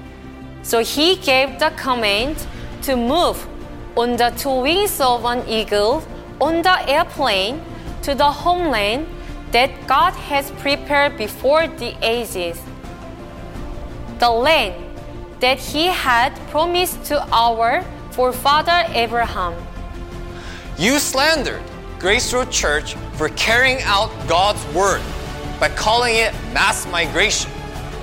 So 0.63 0.83
he 0.83 1.17
gave 1.17 1.59
the 1.59 1.71
command 1.77 2.47
to 2.83 2.97
move 2.97 3.47
on 3.97 4.17
the 4.17 4.31
two 4.37 4.61
wings 4.63 5.01
of 5.01 5.25
an 5.25 5.47
eagle 5.49 6.03
on 6.41 6.63
the 6.63 6.89
airplane 6.89 7.63
to 8.03 8.15
the 8.15 8.31
homeland 8.31 9.07
that 9.51 9.71
God 9.87 10.13
has 10.15 10.51
prepared 10.53 11.19
before 11.19 11.67
the 11.67 11.95
ages. 12.03 12.61
The 14.19 14.31
land 14.31 14.75
that 15.41 15.59
he 15.59 15.87
had 15.87 16.35
promised 16.51 17.05
to 17.07 17.21
our 17.33 17.83
forefather 18.13 18.85
Abraham. 18.95 19.55
You 20.79 20.99
slandered 20.99 21.63
Grace 21.99 22.33
Road 22.33 22.51
Church 22.51 22.95
for 23.15 23.29
carrying 23.31 23.83
out 23.83 24.11
God's 24.29 24.65
word 24.75 25.03
by 25.61 25.69
calling 25.69 26.15
it 26.15 26.33
mass 26.55 26.87
migration 26.91 27.51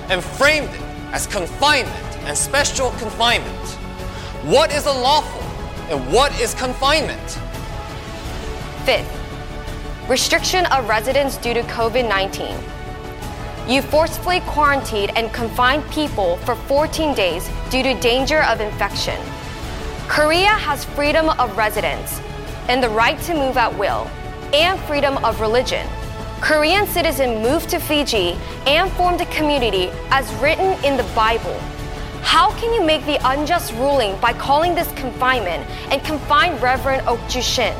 and 0.08 0.22
framed 0.22 0.68
it 0.68 0.80
as 1.12 1.26
confinement 1.26 2.09
and 2.26 2.36
special 2.36 2.90
confinement. 2.92 3.66
What 4.44 4.72
is 4.72 4.86
unlawful 4.86 5.42
and 5.90 6.12
what 6.12 6.38
is 6.40 6.54
confinement? 6.54 7.38
Fifth, 8.84 9.10
restriction 10.08 10.66
of 10.66 10.88
residence 10.88 11.36
due 11.36 11.54
to 11.54 11.62
COVID 11.62 12.08
19. 12.08 12.56
You 13.68 13.82
forcefully 13.82 14.40
quarantined 14.40 15.16
and 15.16 15.32
confined 15.32 15.88
people 15.90 16.36
for 16.38 16.54
14 16.54 17.14
days 17.14 17.48
due 17.70 17.82
to 17.82 17.94
danger 18.00 18.42
of 18.44 18.60
infection. 18.60 19.20
Korea 20.08 20.48
has 20.48 20.84
freedom 20.84 21.28
of 21.28 21.56
residence 21.56 22.20
and 22.70 22.82
the 22.82 22.88
right 22.88 23.18
to 23.22 23.34
move 23.34 23.56
at 23.56 23.76
will, 23.76 24.08
and 24.54 24.78
freedom 24.82 25.16
of 25.24 25.40
religion. 25.40 25.86
Korean 26.40 26.86
citizens 26.86 27.42
moved 27.42 27.68
to 27.70 27.80
Fiji 27.80 28.38
and 28.66 28.90
formed 28.92 29.20
a 29.20 29.26
community 29.26 29.90
as 30.10 30.32
written 30.34 30.72
in 30.84 30.96
the 30.96 31.02
Bible. 31.14 31.60
How 32.22 32.50
can 32.58 32.72
you 32.72 32.84
make 32.84 33.04
the 33.06 33.18
unjust 33.28 33.72
ruling 33.74 34.16
by 34.20 34.32
calling 34.32 34.74
this 34.74 34.90
confinement 34.92 35.68
and 35.90 36.02
confine 36.04 36.56
Reverend 36.60 37.06
Ok 37.08 37.40
Shin? 37.40 37.74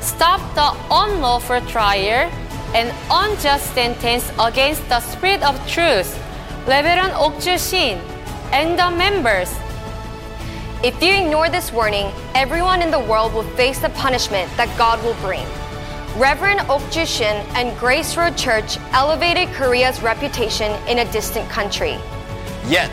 Stop 0.00 0.40
the 0.54 0.76
unlawful 0.90 1.60
trial 1.62 2.30
and 2.74 2.92
unjust 3.10 3.72
sentence 3.74 4.30
against 4.38 4.86
the 4.88 5.00
Spirit 5.00 5.42
of 5.42 5.56
Truth, 5.66 6.18
Reverend 6.66 7.12
Ok 7.14 7.56
Shin, 7.56 7.98
and 8.52 8.78
the 8.78 8.90
members. 8.90 9.54
If 10.84 11.02
you 11.02 11.12
ignore 11.12 11.48
this 11.48 11.72
warning, 11.72 12.12
everyone 12.34 12.82
in 12.82 12.90
the 12.90 13.00
world 13.00 13.32
will 13.32 13.48
face 13.56 13.78
the 13.78 13.90
punishment 13.90 14.50
that 14.56 14.68
God 14.76 15.02
will 15.02 15.16
bring. 15.22 15.46
Reverend 16.16 16.60
Ok 16.68 17.04
Shin 17.04 17.36
and 17.54 17.76
Grace 17.78 18.16
Road 18.16 18.36
Church 18.36 18.76
elevated 18.92 19.48
Korea's 19.54 20.02
reputation 20.02 20.70
in 20.88 20.98
a 20.98 21.12
distant 21.12 21.48
country. 21.48 21.98
Yet, 22.68 22.92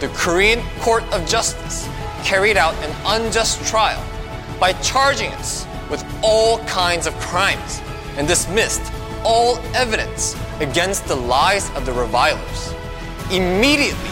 the 0.00 0.08
Korean 0.14 0.62
Court 0.80 1.04
of 1.12 1.28
Justice 1.28 1.86
carried 2.24 2.56
out 2.56 2.74
an 2.76 2.96
unjust 3.04 3.62
trial 3.66 4.02
by 4.58 4.72
charging 4.74 5.30
us 5.34 5.66
with 5.90 6.02
all 6.22 6.58
kinds 6.64 7.06
of 7.06 7.14
crimes 7.20 7.82
and 8.16 8.26
dismissed 8.26 8.80
all 9.22 9.58
evidence 9.74 10.36
against 10.60 11.06
the 11.06 11.16
lies 11.16 11.70
of 11.76 11.84
the 11.84 11.92
revilers. 11.92 12.74
Immediately 13.30 14.10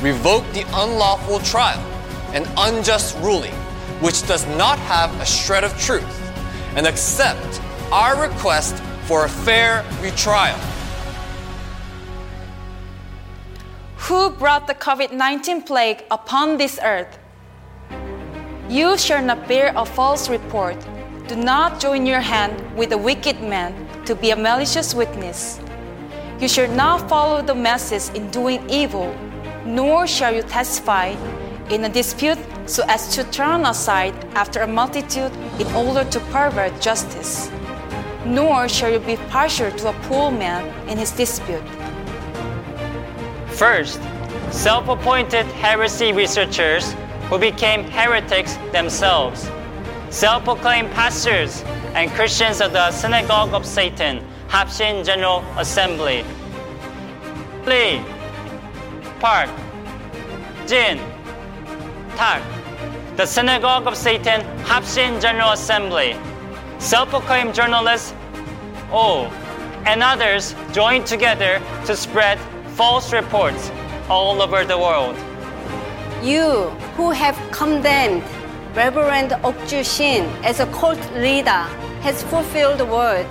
revoked 0.00 0.50
the 0.54 0.64
unlawful 0.72 1.38
trial 1.40 1.80
and 2.32 2.48
unjust 2.56 3.14
ruling, 3.18 3.54
which 4.00 4.26
does 4.26 4.46
not 4.56 4.78
have 4.78 5.14
a 5.20 5.26
shred 5.26 5.64
of 5.64 5.78
truth, 5.78 6.32
and 6.76 6.86
accept 6.86 7.60
our 7.92 8.20
request 8.22 8.74
for 9.04 9.26
a 9.26 9.28
fair 9.28 9.84
retrial. 10.00 10.58
Who 14.06 14.30
brought 14.30 14.68
the 14.68 14.74
COVID 14.74 15.10
19 15.10 15.62
plague 15.62 16.04
upon 16.12 16.58
this 16.58 16.78
earth? 16.80 17.18
You 18.68 18.96
shall 18.96 19.20
not 19.20 19.48
bear 19.48 19.72
a 19.74 19.84
false 19.84 20.28
report. 20.28 20.76
Do 21.26 21.34
not 21.34 21.80
join 21.80 22.06
your 22.06 22.20
hand 22.20 22.54
with 22.76 22.92
a 22.92 22.96
wicked 22.96 23.40
man 23.42 23.74
to 24.04 24.14
be 24.14 24.30
a 24.30 24.36
malicious 24.36 24.94
witness. 24.94 25.58
You 26.38 26.46
shall 26.46 26.70
not 26.70 27.08
follow 27.08 27.42
the 27.42 27.56
masses 27.56 28.10
in 28.10 28.30
doing 28.30 28.62
evil, 28.70 29.12
nor 29.64 30.06
shall 30.06 30.32
you 30.32 30.42
testify 30.42 31.16
in 31.70 31.82
a 31.82 31.88
dispute 31.88 32.38
so 32.66 32.84
as 32.86 33.12
to 33.16 33.24
turn 33.32 33.66
aside 33.66 34.14
after 34.36 34.60
a 34.60 34.68
multitude 34.68 35.32
in 35.58 35.66
order 35.74 36.08
to 36.10 36.20
pervert 36.30 36.80
justice. 36.80 37.50
Nor 38.24 38.68
shall 38.68 38.92
you 38.92 39.00
be 39.00 39.16
partial 39.34 39.72
to 39.72 39.88
a 39.88 39.98
poor 40.06 40.30
man 40.30 40.62
in 40.88 40.96
his 40.96 41.10
dispute. 41.10 41.64
First, 43.56 44.02
self 44.50 44.86
appointed 44.86 45.46
heresy 45.46 46.12
researchers 46.12 46.92
who 47.30 47.38
became 47.38 47.84
heretics 47.84 48.56
themselves, 48.70 49.50
self 50.10 50.44
proclaimed 50.44 50.90
pastors 50.90 51.62
and 51.94 52.10
Christians 52.10 52.60
of 52.60 52.74
the 52.74 52.90
Synagogue 52.90 53.54
of 53.54 53.64
Satan, 53.64 54.22
Hapshin 54.48 55.06
General 55.06 55.42
Assembly. 55.56 56.22
Lee, 57.64 58.04
Park, 59.20 59.48
Jin, 60.66 60.98
Tak, 62.14 62.42
the 63.16 63.24
Synagogue 63.24 63.86
of 63.86 63.96
Satan, 63.96 64.42
Hapshin 64.66 65.18
General 65.18 65.52
Assembly, 65.52 66.14
self 66.78 67.08
proclaimed 67.08 67.54
journalists, 67.54 68.12
Oh, 68.92 69.32
and 69.86 70.02
others 70.02 70.54
joined 70.72 71.06
together 71.06 71.62
to 71.86 71.96
spread 71.96 72.38
false 72.76 73.10
reports 73.10 73.70
all 74.10 74.42
over 74.42 74.62
the 74.62 74.76
world. 74.76 75.16
You 76.22 76.68
who 76.96 77.10
have 77.10 77.34
condemned 77.50 78.22
Reverend 78.74 79.30
Okju 79.30 79.82
Shin 79.82 80.26
as 80.44 80.60
a 80.60 80.66
cult 80.66 81.00
leader 81.14 81.64
has 82.04 82.22
fulfilled 82.24 82.78
the 82.78 82.84
word. 82.84 83.26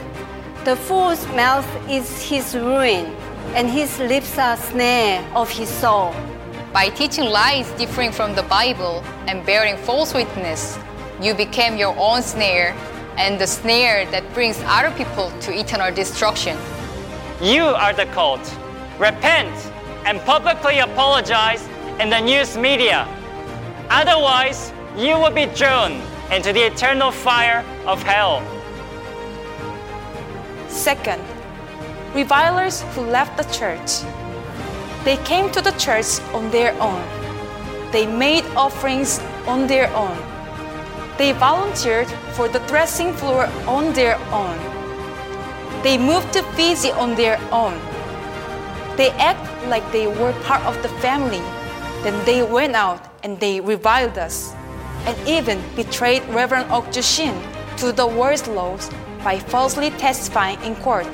The 0.64 0.76
fool's 0.76 1.28
mouth 1.28 1.68
is 1.88 2.24
his 2.24 2.56
ruin, 2.56 3.06
and 3.54 3.70
his 3.70 4.00
lips 4.00 4.36
are 4.40 4.58
snare 4.58 5.24
of 5.36 5.48
his 5.48 5.70
soul. 5.70 6.16
By 6.74 6.90
teaching 6.90 7.26
lies 7.26 7.70
differing 7.74 8.12
from 8.12 8.34
the 8.34 8.44
Bible 8.44 9.04
and 9.28 9.46
bearing 9.46 9.78
false 9.78 10.16
witness, 10.16 10.80
you 11.22 11.36
became 11.36 11.78
your 11.78 11.96
own 12.00 12.24
snare 12.24 12.76
and 13.18 13.40
the 13.40 13.46
snare 13.46 14.10
that 14.10 14.24
brings 14.34 14.60
other 14.66 14.90
people 14.98 15.32
to 15.42 15.54
eternal 15.54 15.94
destruction. 15.94 16.58
You 17.40 17.66
are 17.66 17.94
the 17.94 18.08
cult. 18.08 18.42
Repent 19.00 19.54
and 20.06 20.22
publicly 20.22 20.80
apologize 20.80 21.68
in 22.00 22.10
the 22.10 22.20
news 22.20 22.58
media. 22.58 23.08
Otherwise, 23.90 24.72
you 24.96 25.18
will 25.18 25.32
be 25.32 25.48
thrown 25.48 26.02
into 26.32 26.54
the 26.54 26.62
eternal 26.62 27.12
fire 27.12 27.66
of 27.86 28.02
hell. 28.04 28.42
Second, 30.70 31.22
revilers 32.14 32.82
who 32.94 33.02
left 33.02 33.36
the 33.38 33.44
church. 33.54 34.02
They 35.04 35.18
came 35.18 35.52
to 35.52 35.62
the 35.62 35.72
church 35.72 36.20
on 36.34 36.50
their 36.52 36.74
own. 36.82 37.04
They 37.92 38.06
made 38.06 38.46
offerings 38.56 39.20
on 39.46 39.68
their 39.68 39.94
own. 39.94 40.18
They 41.18 41.34
volunteered 41.34 42.08
for 42.34 42.48
the 42.48 42.60
threshing 42.62 43.14
floor 43.14 43.46
on 43.68 43.94
their 43.94 44.18
own. 44.32 44.58
They 45.84 45.98
moved 45.98 46.34
to 46.34 46.44
Fiji 46.54 46.92
on 46.92 47.16
their 47.16 47.40
own. 47.52 47.80
They 48.98 49.12
act 49.12 49.68
like 49.68 49.84
they 49.92 50.08
were 50.08 50.34
part 50.44 50.64
of 50.64 50.82
the 50.82 50.90
family. 51.00 51.44
Then 52.04 52.24
they 52.26 52.44
went 52.44 52.76
out 52.76 53.02
and 53.24 53.40
they 53.40 53.60
reviled 53.60 54.18
us 54.18 54.54
and 55.06 55.16
even 55.28 55.62
betrayed 55.76 56.24
Reverend 56.30 56.72
Ok 56.72 57.02
Shin 57.02 57.36
to 57.78 57.92
the 57.92 58.08
worst 58.08 58.48
laws 58.48 58.90
by 59.24 59.40
falsely 59.40 59.90
testifying 59.92 60.62
in 60.64 60.76
court 60.78 61.08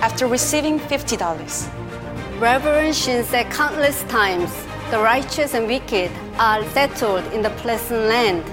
after 0.00 0.26
receiving 0.26 0.78
$50. 0.78 2.40
Reverend 2.40 2.96
Shin 2.96 3.22
said 3.24 3.50
countless 3.50 4.02
times, 4.04 4.50
the 4.90 4.98
righteous 4.98 5.54
and 5.54 5.66
wicked 5.66 6.10
are 6.38 6.64
settled 6.70 7.24
in 7.32 7.42
the 7.42 7.50
pleasant 7.62 8.00
land. 8.08 8.44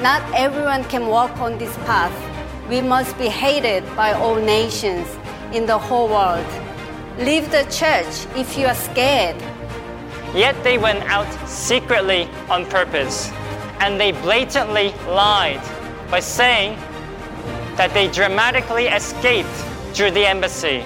Not 0.00 0.22
everyone 0.34 0.84
can 0.84 1.08
walk 1.08 1.36
on 1.38 1.58
this 1.58 1.74
path. 1.78 2.14
We 2.68 2.80
must 2.80 3.18
be 3.18 3.28
hated 3.28 3.84
by 3.96 4.12
all 4.12 4.36
nations 4.36 5.08
in 5.52 5.66
the 5.66 5.76
whole 5.76 6.08
world. 6.08 6.46
Leave 7.18 7.50
the 7.50 7.62
church 7.70 8.26
if 8.36 8.58
you 8.58 8.66
are 8.66 8.74
scared. 8.74 9.36
Yet 10.34 10.54
they 10.62 10.76
went 10.76 11.02
out 11.04 11.26
secretly 11.48 12.28
on 12.50 12.66
purpose, 12.66 13.30
and 13.80 13.98
they 13.98 14.12
blatantly 14.12 14.92
lied 15.08 15.62
by 16.10 16.20
saying 16.20 16.78
that 17.76 17.94
they 17.94 18.08
dramatically 18.08 18.88
escaped 18.88 19.48
through 19.94 20.10
the 20.10 20.26
embassy. 20.26 20.84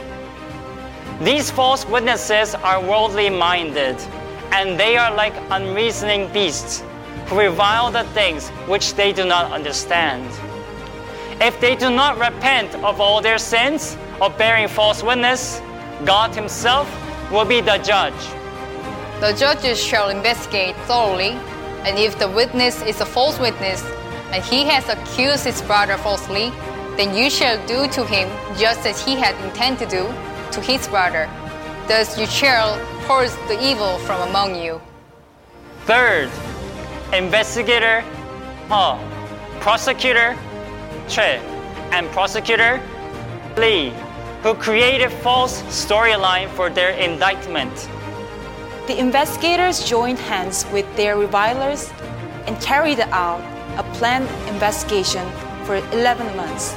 These 1.21 1.51
false 1.51 1.85
witnesses 1.87 2.55
are 2.55 2.81
worldly 2.81 3.29
minded, 3.29 3.97
and 4.53 4.79
they 4.79 4.97
are 4.97 5.13
like 5.13 5.35
unreasoning 5.51 6.33
beasts 6.33 6.85
who 7.27 7.41
revile 7.41 7.91
the 7.91 8.05
things 8.15 8.51
which 8.69 8.95
they 8.95 9.13
do 9.13 9.25
not 9.25 9.51
understand. 9.51 10.31
If 11.41 11.61
they 11.61 11.75
do 11.75 11.91
not 11.91 12.21
repent 12.21 12.73
of 12.85 13.01
all 13.01 13.21
their 13.21 13.39
sins 13.39 13.97
of 14.21 14.39
bearing 14.39 14.69
false 14.69 15.03
witness, 15.03 15.61
God 16.05 16.35
Himself 16.35 16.89
will 17.31 17.45
be 17.45 17.61
the 17.61 17.79
judge. 17.79 18.15
The 19.21 19.33
judges 19.33 19.83
shall 19.83 20.09
investigate 20.09 20.75
thoroughly, 20.87 21.39
and 21.85 21.99
if 21.99 22.19
the 22.19 22.29
witness 22.29 22.83
is 22.83 23.01
a 23.01 23.07
false 23.07 23.39
witness, 23.39 23.85
and 24.33 24.43
he 24.45 24.65
has 24.65 24.89
accused 24.89 25.45
his 25.45 25.61
brother 25.63 25.97
falsely, 25.97 26.51
then 26.97 27.15
you 27.15 27.29
shall 27.29 27.59
do 27.67 27.89
to 27.89 28.05
him 28.07 28.29
just 28.57 28.87
as 28.87 29.05
he 29.05 29.17
had 29.17 29.35
intended 29.45 29.91
to 29.91 29.97
do 29.97 30.05
to 30.53 30.61
his 30.61 30.87
brother. 30.89 31.29
Thus 31.89 32.19
you 32.19 32.27
shall 32.27 32.79
purge 33.07 33.31
the 33.49 33.59
evil 33.63 33.99
from 33.99 34.29
among 34.29 34.55
you. 34.63 34.81
Third, 35.85 36.31
investigator 37.13 38.03
Ho, 38.69 38.99
prosecutor 39.61 40.37
Che, 41.09 41.41
and 41.91 42.09
prosecutor 42.11 42.81
Lee, 43.57 43.93
who 44.43 44.55
created 44.55 45.11
false 45.11 45.63
storyline 45.65 46.49
for 46.51 46.71
their 46.71 46.91
indictment. 46.91 47.73
The 48.87 48.99
investigators 48.99 49.85
joined 49.85 50.19
hands 50.19 50.67
with 50.73 50.87
their 50.97 51.17
revilers 51.17 51.93
and 52.47 52.61
carried 52.61 53.01
out 53.01 53.41
a 53.79 53.83
planned 53.95 54.29
investigation 54.49 55.27
for 55.65 55.77
11 55.93 56.37
months. 56.37 56.73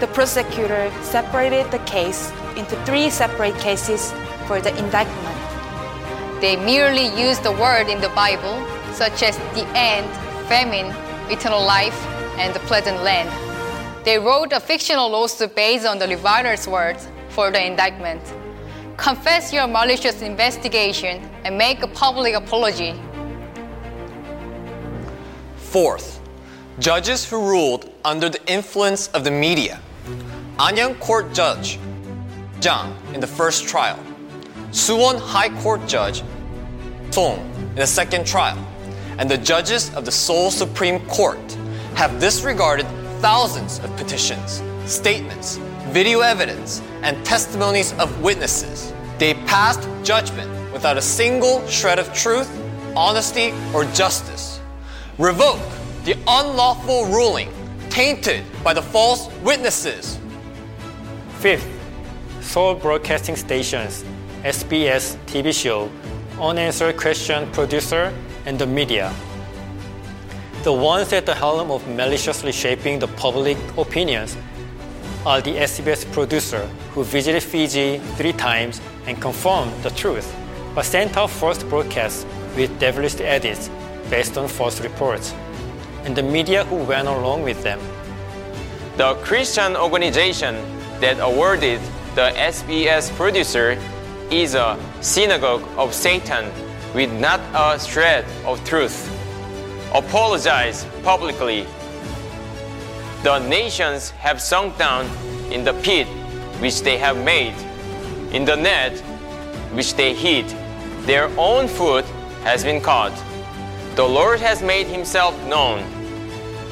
The 0.00 0.08
prosecutor 0.12 0.92
separated 1.02 1.70
the 1.70 1.80
case 1.80 2.30
into 2.56 2.76
three 2.84 3.10
separate 3.10 3.58
cases 3.58 4.12
for 4.46 4.60
the 4.60 4.76
indictment. 4.78 5.38
They 6.40 6.56
merely 6.56 7.08
used 7.20 7.42
the 7.42 7.52
word 7.52 7.88
in 7.88 8.00
the 8.00 8.08
Bible, 8.10 8.64
such 8.92 9.22
as 9.22 9.36
the 9.54 9.66
end, 9.74 10.08
famine, 10.48 10.94
eternal 11.30 11.64
life, 11.64 11.96
and 12.38 12.54
the 12.54 12.60
pleasant 12.60 13.02
land. 13.02 13.49
They 14.02 14.18
wrote 14.18 14.52
a 14.52 14.60
fictional 14.60 15.10
lawsuit 15.10 15.54
based 15.54 15.84
on 15.84 15.98
the 15.98 16.08
reviler's 16.08 16.66
words 16.66 17.06
for 17.28 17.50
the 17.50 17.62
indictment. 17.62 18.22
Confess 18.96 19.52
your 19.52 19.66
malicious 19.66 20.22
investigation 20.22 21.28
and 21.44 21.58
make 21.58 21.82
a 21.82 21.86
public 21.86 22.34
apology. 22.34 22.94
Fourth, 25.56 26.20
judges 26.78 27.28
who 27.28 27.46
ruled 27.46 27.92
under 28.04 28.30
the 28.30 28.40
influence 28.50 29.08
of 29.08 29.22
the 29.22 29.30
media. 29.30 29.78
Anyang 30.56 30.98
Court 30.98 31.32
Judge 31.34 31.78
Jang 32.60 32.94
in 33.14 33.20
the 33.20 33.26
first 33.26 33.68
trial, 33.68 33.98
Suwon 34.70 35.18
High 35.18 35.50
Court 35.60 35.86
Judge 35.86 36.22
Song 37.10 37.38
in 37.70 37.76
the 37.76 37.86
second 37.86 38.26
trial, 38.26 38.58
and 39.18 39.30
the 39.30 39.38
judges 39.38 39.94
of 39.94 40.04
the 40.04 40.12
Seoul 40.12 40.50
Supreme 40.50 41.00
Court 41.06 41.38
have 41.94 42.18
disregarded 42.18 42.86
thousands 43.20 43.80
of 43.80 43.94
petitions, 43.96 44.62
statements, 44.86 45.56
video 45.88 46.20
evidence, 46.20 46.80
and 47.02 47.22
testimonies 47.24 47.92
of 47.98 48.22
witnesses. 48.22 48.94
They 49.18 49.34
passed 49.34 49.86
judgment 50.02 50.50
without 50.72 50.96
a 50.96 51.02
single 51.02 51.66
shred 51.66 51.98
of 51.98 52.10
truth, 52.14 52.48
honesty, 52.96 53.52
or 53.74 53.84
justice. 53.92 54.60
Revoke 55.18 55.60
the 56.04 56.16
unlawful 56.26 57.04
ruling 57.06 57.50
tainted 57.90 58.42
by 58.64 58.72
the 58.72 58.80
false 58.80 59.28
witnesses. 59.42 60.18
Fifth, 61.40 61.68
Seoul 62.40 62.74
Broadcasting 62.74 63.36
Stations, 63.36 64.02
SBS 64.44 65.16
TV 65.26 65.52
show, 65.52 65.90
Unanswered 66.40 66.96
Question 66.96 67.50
Producer, 67.52 68.14
and 68.46 68.58
the 68.58 68.66
media. 68.66 69.12
The 70.62 70.70
ones 70.74 71.10
at 71.14 71.24
the 71.24 71.34
helm 71.34 71.70
of 71.70 71.88
maliciously 71.88 72.52
shaping 72.52 72.98
the 72.98 73.08
public 73.08 73.56
opinions 73.78 74.36
are 75.24 75.40
the 75.40 75.56
SBS 75.56 76.04
producer 76.12 76.66
who 76.92 77.02
visited 77.02 77.42
Fiji 77.42 77.96
three 78.18 78.34
times 78.34 78.78
and 79.06 79.18
confirmed 79.22 79.72
the 79.82 79.88
truth, 79.88 80.30
but 80.74 80.84
sent 80.84 81.16
out 81.16 81.30
false 81.30 81.62
broadcasts 81.62 82.26
with 82.56 82.78
devilish 82.78 83.18
edits 83.22 83.70
based 84.10 84.36
on 84.36 84.48
false 84.48 84.82
reports, 84.82 85.32
and 86.04 86.14
the 86.14 86.22
media 86.22 86.64
who 86.64 86.76
went 86.76 87.08
along 87.08 87.42
with 87.42 87.62
them. 87.62 87.80
The 88.98 89.14
Christian 89.22 89.76
organization 89.76 90.56
that 91.00 91.20
awarded 91.20 91.80
the 92.14 92.32
SBS 92.36 93.10
producer 93.16 93.78
is 94.30 94.54
a 94.54 94.78
synagogue 95.00 95.64
of 95.78 95.94
Satan 95.94 96.52
with 96.94 97.10
not 97.18 97.40
a 97.54 97.80
shred 97.80 98.26
of 98.44 98.62
truth. 98.66 99.19
Apologize 99.94 100.86
publicly. 101.02 101.66
The 103.24 103.40
nations 103.40 104.10
have 104.10 104.40
sunk 104.40 104.78
down 104.78 105.06
in 105.50 105.64
the 105.64 105.72
pit 105.82 106.06
which 106.60 106.82
they 106.82 106.96
have 106.96 107.16
made, 107.24 107.54
in 108.32 108.44
the 108.44 108.54
net 108.54 108.96
which 109.72 109.94
they 109.94 110.14
hid. 110.14 110.46
Their 111.06 111.26
own 111.36 111.66
foot 111.66 112.04
has 112.44 112.62
been 112.62 112.80
caught. 112.80 113.12
The 113.96 114.04
Lord 114.04 114.38
has 114.38 114.62
made 114.62 114.86
himself 114.86 115.34
known. 115.48 115.82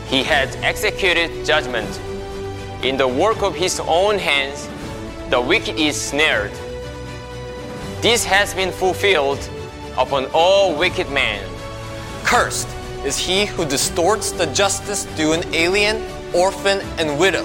He 0.06 0.22
has 0.22 0.54
executed 0.62 1.44
judgment. 1.44 2.00
In 2.84 2.96
the 2.96 3.08
work 3.08 3.42
of 3.42 3.56
his 3.56 3.80
own 3.80 4.16
hands, 4.16 4.68
the 5.28 5.40
wicked 5.40 5.76
is 5.76 6.00
snared. 6.00 6.52
This 8.00 8.24
has 8.24 8.54
been 8.54 8.70
fulfilled 8.70 9.40
upon 9.96 10.26
all 10.32 10.78
wicked 10.78 11.10
men. 11.10 11.44
Cursed 12.22 12.68
is 13.04 13.16
he 13.16 13.46
who 13.46 13.64
distorts 13.64 14.32
the 14.32 14.46
justice 14.46 15.04
due 15.16 15.32
an 15.32 15.42
alien, 15.54 16.02
orphan, 16.34 16.80
and 16.98 17.18
widow. 17.18 17.44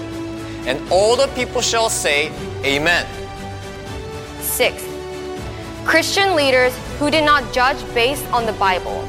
And 0.65 0.81
all 0.91 1.15
the 1.15 1.27
people 1.35 1.61
shall 1.61 1.89
say, 1.89 2.31
Amen. 2.63 3.05
Sixth, 4.41 4.87
Christian 5.85 6.35
leaders 6.35 6.73
who 6.97 7.11
did 7.11 7.25
not 7.25 7.53
judge 7.53 7.77
based 7.93 8.25
on 8.31 8.45
the 8.45 8.53
Bible. 8.53 9.07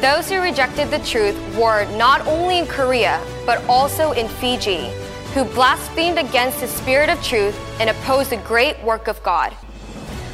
Those 0.00 0.28
who 0.28 0.40
rejected 0.40 0.90
the 0.90 0.98
truth 0.98 1.36
were 1.56 1.84
not 1.96 2.26
only 2.26 2.58
in 2.58 2.66
Korea, 2.66 3.24
but 3.46 3.64
also 3.68 4.10
in 4.12 4.28
Fiji, 4.28 4.90
who 5.32 5.44
blasphemed 5.44 6.18
against 6.18 6.60
the 6.60 6.66
spirit 6.66 7.08
of 7.08 7.22
truth 7.22 7.56
and 7.80 7.88
opposed 7.88 8.30
the 8.30 8.36
great 8.38 8.82
work 8.82 9.06
of 9.06 9.22
God. 9.22 9.54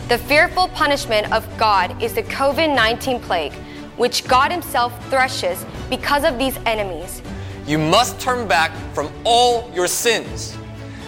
The 0.09 0.17
fearful 0.17 0.69
punishment 0.69 1.31
of 1.33 1.47
God 1.59 2.03
is 2.03 2.15
the 2.15 2.23
COVID 2.23 2.75
19 2.75 3.21
plague, 3.21 3.53
which 3.99 4.27
God 4.27 4.51
Himself 4.51 4.93
threshes 5.11 5.67
because 5.91 6.25
of 6.25 6.39
these 6.39 6.57
enemies. 6.65 7.21
You 7.67 7.79
must 7.79 8.19
turn 8.19 8.49
back 8.49 8.73
from 8.95 9.13
all 9.25 9.71
your 9.75 9.89
sins. 9.89 10.57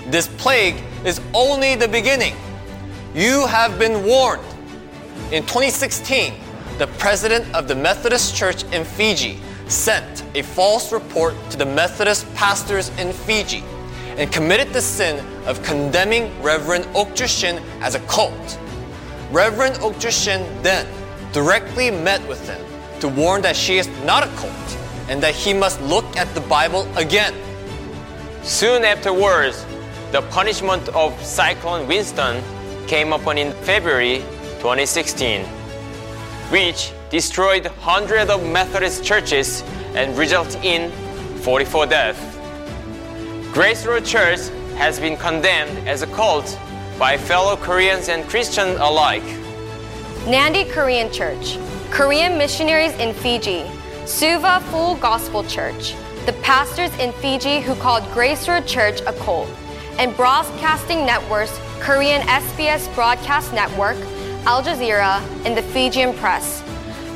This 0.09 0.29
plague 0.29 0.77
is 1.05 1.21
only 1.33 1.77
the 1.77 1.89
beginning. 1.89 2.35
You 3.15 3.47
have 3.47 3.79
been 3.79 4.05
warned. 4.05 4.45
In 5.33 5.43
2016, 5.45 6.35
the 6.79 6.89
president 6.99 7.53
of 7.55 7.69
the 7.69 7.75
Methodist 7.75 8.37
Church 8.37 8.65
in 8.73 8.85
Fiji 8.85 9.39
sent 9.69 10.25
a 10.35 10.43
false 10.43 10.93
report 10.93 11.35
to 11.51 11.57
the 11.57 11.65
Methodist 11.65 12.33
pastors 12.35 12.89
in 12.99 13.13
Fiji 13.13 13.63
and 14.17 14.31
committed 14.33 14.73
the 14.73 14.83
sin 14.83 15.25
of 15.47 15.63
condemning 15.63 16.31
Reverend 16.43 16.85
Okju 16.87 17.29
Shin 17.29 17.63
as 17.81 17.95
a 17.95 18.01
cult. 18.01 18.59
Reverend 19.31 19.77
Okju 19.77 20.11
Shin 20.11 20.45
then 20.63 20.87
directly 21.33 21.91
met 21.91 22.27
with 22.27 22.47
him 22.49 22.70
to 23.01 23.09
warn 23.09 23.43
that 23.43 23.57
she 23.57 23.79
is 23.79 23.89
not 24.05 24.23
a 24.23 24.29
cult 24.37 24.79
and 25.09 25.23
that 25.23 25.35
he 25.35 25.53
must 25.53 25.81
look 25.83 26.05
at 26.17 26.33
the 26.35 26.41
Bible 26.43 26.87
again. 26.97 27.35
Soon 28.43 28.85
afterwards, 28.85 29.67
the 30.13 30.23
punishment 30.23 30.89
of 30.91 31.21
Cyclone 31.25 31.87
Winston 31.87 32.43
came 32.87 33.13
upon 33.13 33.39
in 33.39 33.53
February 33.63 34.19
2016, 34.59 35.45
which 36.51 36.93
destroyed 37.11 37.67
hundreds 37.67 38.31
of 38.31 38.47
Methodist 38.47 39.05
churches 39.05 39.63
and 39.95 40.17
resulted 40.17 40.65
in 40.65 40.91
44 41.43 41.87
deaths. 41.87 42.21
Grace 43.53 43.85
Road 43.85 44.05
Church 44.05 44.49
has 44.77 45.01
been 45.01 45.17
condemned 45.17 45.89
as 45.89 46.03
a 46.03 46.07
cult 46.09 46.59
by 46.99 47.17
fellow 47.17 47.57
Koreans 47.57 48.09
and 48.09 48.29
Christians 48.29 48.79
alike. 48.81 49.25
Nandi 50.27 50.65
Korean 50.65 51.11
Church, 51.11 51.57
Korean 51.91 52.39
missionaries 52.39 52.93
in 52.95 53.13
Fiji, 53.13 53.65
Suva 54.07 54.61
Full 54.71 54.95
Gospel 54.97 55.43
Church, 55.43 55.95
the 56.25 56.33
pastors 56.35 56.97
in 56.99 57.13
Fiji 57.15 57.61
who 57.61 57.75
called 57.75 58.09
Grace 58.13 58.49
Road 58.49 58.65
Church 58.65 59.01
a 59.03 59.13
cult, 59.13 59.49
and 59.99 60.17
broadcasting 60.17 61.05
networks 61.05 61.59
Korean 61.81 62.23
SBS 62.23 62.95
Broadcast 62.95 63.53
Network, 63.53 63.97
Al 64.47 64.63
Jazeera, 64.63 65.21
and 65.45 65.57
the 65.57 65.63
Fijian 65.63 66.15
Press. 66.15 66.63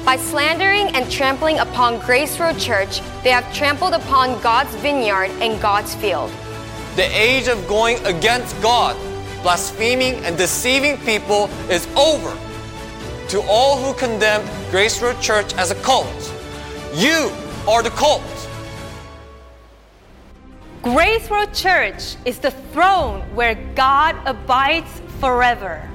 By 0.04 0.16
slandering 0.16 0.88
and 0.88 1.10
trampling 1.10 1.60
upon 1.60 2.00
Grace 2.00 2.38
Road 2.40 2.58
Church, 2.58 3.00
they 3.22 3.30
have 3.30 3.50
trampled 3.54 3.94
upon 3.94 4.40
God's 4.42 4.74
vineyard 4.76 5.30
and 5.40 5.62
God's 5.62 5.94
field. 5.94 6.32
The 6.96 7.08
age 7.16 7.46
of 7.46 7.66
going 7.68 8.04
against 8.04 8.60
God, 8.60 8.96
blaspheming, 9.42 10.16
and 10.24 10.36
deceiving 10.36 10.98
people 10.98 11.48
is 11.70 11.86
over. 11.96 12.36
To 13.28 13.42
all 13.48 13.78
who 13.78 13.98
condemn 13.98 14.44
Grace 14.70 15.00
Road 15.02 15.20
Church 15.20 15.54
as 15.54 15.70
a 15.70 15.74
cult, 15.76 16.32
you 16.94 17.32
are 17.66 17.82
the 17.82 17.90
cult. 17.90 18.22
Grace 20.82 21.30
Road 21.30 21.52
Church 21.54 22.16
is 22.26 22.38
the 22.38 22.50
throne 22.72 23.22
where 23.34 23.54
God 23.74 24.14
abides 24.26 25.00
forever. 25.18 25.88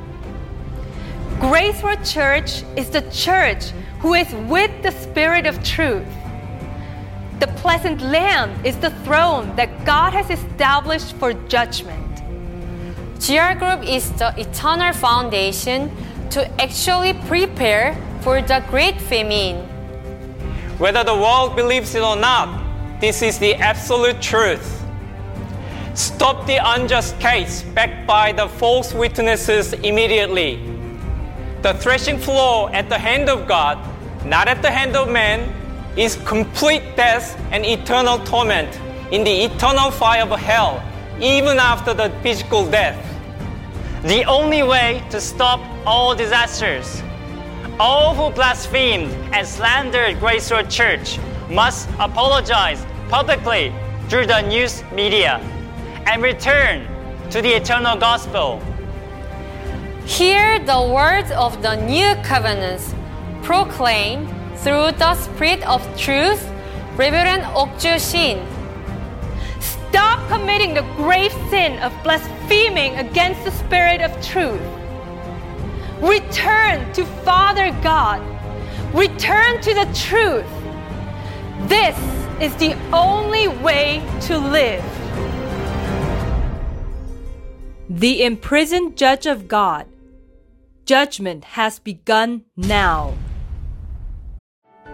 Grace 1.40 1.82
Road 1.84 2.04
Church 2.04 2.64
is 2.76 2.90
the 2.90 3.02
church 3.12 3.70
who 4.00 4.16
is 4.16 4.34
with 4.50 4.72
the 4.82 4.92
Spirit 4.92 5.46
of 5.46 5.64
truth. 5.64 6.08
The 7.40 7.48
pleasant 7.58 8.02
land 8.02 8.66
is 8.66 8.76
the 8.78 8.90
throne 9.06 9.56
that 9.56 9.86
God 9.86 10.14
has 10.14 10.30
established 10.30 11.16
for 11.18 11.34
judgment. 11.48 12.00
GR 13.20 13.54
Group 13.60 13.88
is 13.88 14.12
the 14.14 14.34
eternal 14.38 14.94
foundation 14.94 15.92
to 16.32 16.62
actually 16.62 17.14
prepare 17.14 17.96
for 18.22 18.42
the 18.42 18.64
great 18.70 19.00
famine. 19.02 19.66
Whether 20.78 21.04
the 21.04 21.16
world 21.16 21.56
believes 21.56 21.96
it 21.96 22.02
or 22.02 22.16
not, 22.16 22.64
this 23.02 23.22
is 23.22 23.40
the 23.40 23.56
absolute 23.56 24.22
truth. 24.22 24.84
Stop 25.94 26.46
the 26.48 26.60
unjust 26.64 27.20
case 27.20 27.64
backed 27.64 28.08
by 28.08 28.32
the 28.32 28.48
false 28.48 28.94
witnesses 28.94 29.74
immediately. 29.74 30.60
The 31.62 31.74
threshing 31.74 32.18
floor 32.18 32.70
at 32.74 32.88
the 32.88 32.98
hand 32.98 33.30
of 33.30 33.48
God, 33.48 33.78
not 34.26 34.48
at 34.48 34.62
the 34.62 34.72
hand 34.72 34.96
of 34.96 35.10
man, 35.10 35.54
is 35.98 36.16
complete 36.26 36.84
death 36.96 37.38
and 37.52 37.66
eternal 37.66 38.20
torment 38.20 38.80
in 39.12 39.24
the 39.24 39.44
eternal 39.44 39.92
fire 39.92 40.24
of 40.24 40.40
hell, 40.40 40.84
even 41.20 41.58
after 41.58 41.94
the 41.94 42.10
physical 42.22 42.70
death. 42.70 43.09
The 44.04 44.24
only 44.24 44.64
way 44.64 45.04
to 45.10 45.20
stop 45.20 45.60
all 45.86 46.16
disasters, 46.16 47.04
all 47.82 48.16
who 48.16 48.34
blasphemed 48.34 49.12
and 49.34 49.46
slandered 49.46 50.22
Grace 50.22 50.50
Road 50.50 50.70
Church 50.70 51.20
must 51.50 51.90
apologize 52.00 52.86
publicly 53.10 53.74
through 54.08 54.28
the 54.28 54.40
news 54.40 54.86
media 54.94 55.42
and 56.08 56.24
return 56.24 56.88
to 57.30 57.42
the 57.42 57.50
eternal 57.50 57.98
gospel. 57.98 58.62
Hear 60.06 60.60
the 60.60 60.82
words 60.82 61.32
of 61.32 61.62
the 61.62 61.76
new 61.76 62.16
covenants 62.24 62.96
proclaimed 63.44 64.30
through 64.60 64.94
the 64.94 65.14
Spirit 65.16 65.62
of 65.68 65.84
truth, 66.00 66.50
Reverend 66.96 67.44
Okju 67.44 68.00
Shin. 68.00 68.59
Stop 69.90 70.28
committing 70.30 70.74
the 70.74 70.84
grave 70.96 71.32
sin 71.50 71.80
of 71.80 71.92
blaspheming 72.04 72.96
against 72.98 73.44
the 73.44 73.52
Spirit 73.52 74.02
of 74.02 74.12
truth. 74.24 74.62
Return 76.00 76.94
to 76.94 77.06
Father 77.26 77.72
God. 77.82 78.22
Return 78.94 79.62
to 79.62 79.74
the 79.74 79.86
truth. 79.94 80.46
This 81.68 81.98
is 82.40 82.56
the 82.58 82.76
only 82.94 83.48
way 83.48 84.04
to 84.22 84.38
live. 84.38 84.84
The 87.90 88.24
imprisoned 88.24 88.96
judge 88.96 89.26
of 89.26 89.48
God. 89.48 89.88
Judgment 90.86 91.44
has 91.44 91.80
begun 91.80 92.46
now. 92.56 93.16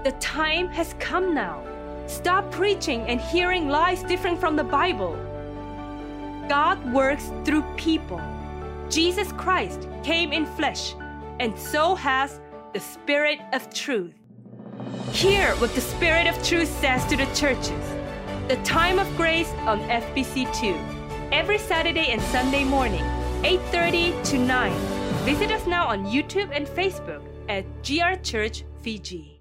The 0.06 0.14
time 0.14 0.70
has 0.70 0.96
come 1.00 1.34
now. 1.34 1.65
Stop 2.08 2.52
preaching 2.52 3.02
and 3.02 3.20
hearing 3.20 3.68
lies 3.68 4.04
different 4.04 4.40
from 4.40 4.56
the 4.56 4.64
Bible. 4.64 5.18
God 6.48 6.94
works 6.94 7.32
through 7.44 7.64
people. 7.76 8.22
Jesus 8.90 9.32
Christ 9.32 9.88
came 10.04 10.32
in 10.32 10.46
flesh, 10.46 10.94
and 11.40 11.58
so 11.58 11.96
has 11.96 12.40
the 12.74 12.80
Spirit 12.80 13.40
of 13.54 13.74
truth. 13.74 14.14
Hear 15.12 15.56
what 15.56 15.74
the 15.74 15.82
Spirit 15.82 16.28
of 16.28 16.42
truth 16.44 16.70
says 16.80 17.04
to 17.06 17.18
the 17.18 17.26
churches. 17.34 17.86
The 18.48 18.60
time 18.64 19.00
of 19.00 19.08
grace 19.18 19.52
on 19.66 19.80
FBC2. 19.90 20.78
Every 21.32 21.58
Saturday 21.58 22.12
and 22.12 22.22
Sunday 22.22 22.64
morning, 22.64 23.04
8:30 23.44 24.14
to 24.26 24.38
9. 24.38 24.72
Visit 25.26 25.52
us 25.52 25.66
now 25.66 25.88
on 25.88 26.06
YouTube 26.06 26.52
and 26.54 26.68
Facebook 26.68 27.24
at 27.50 27.66
GR 27.82 28.22
Church 28.22 28.64
Fiji. 28.84 29.35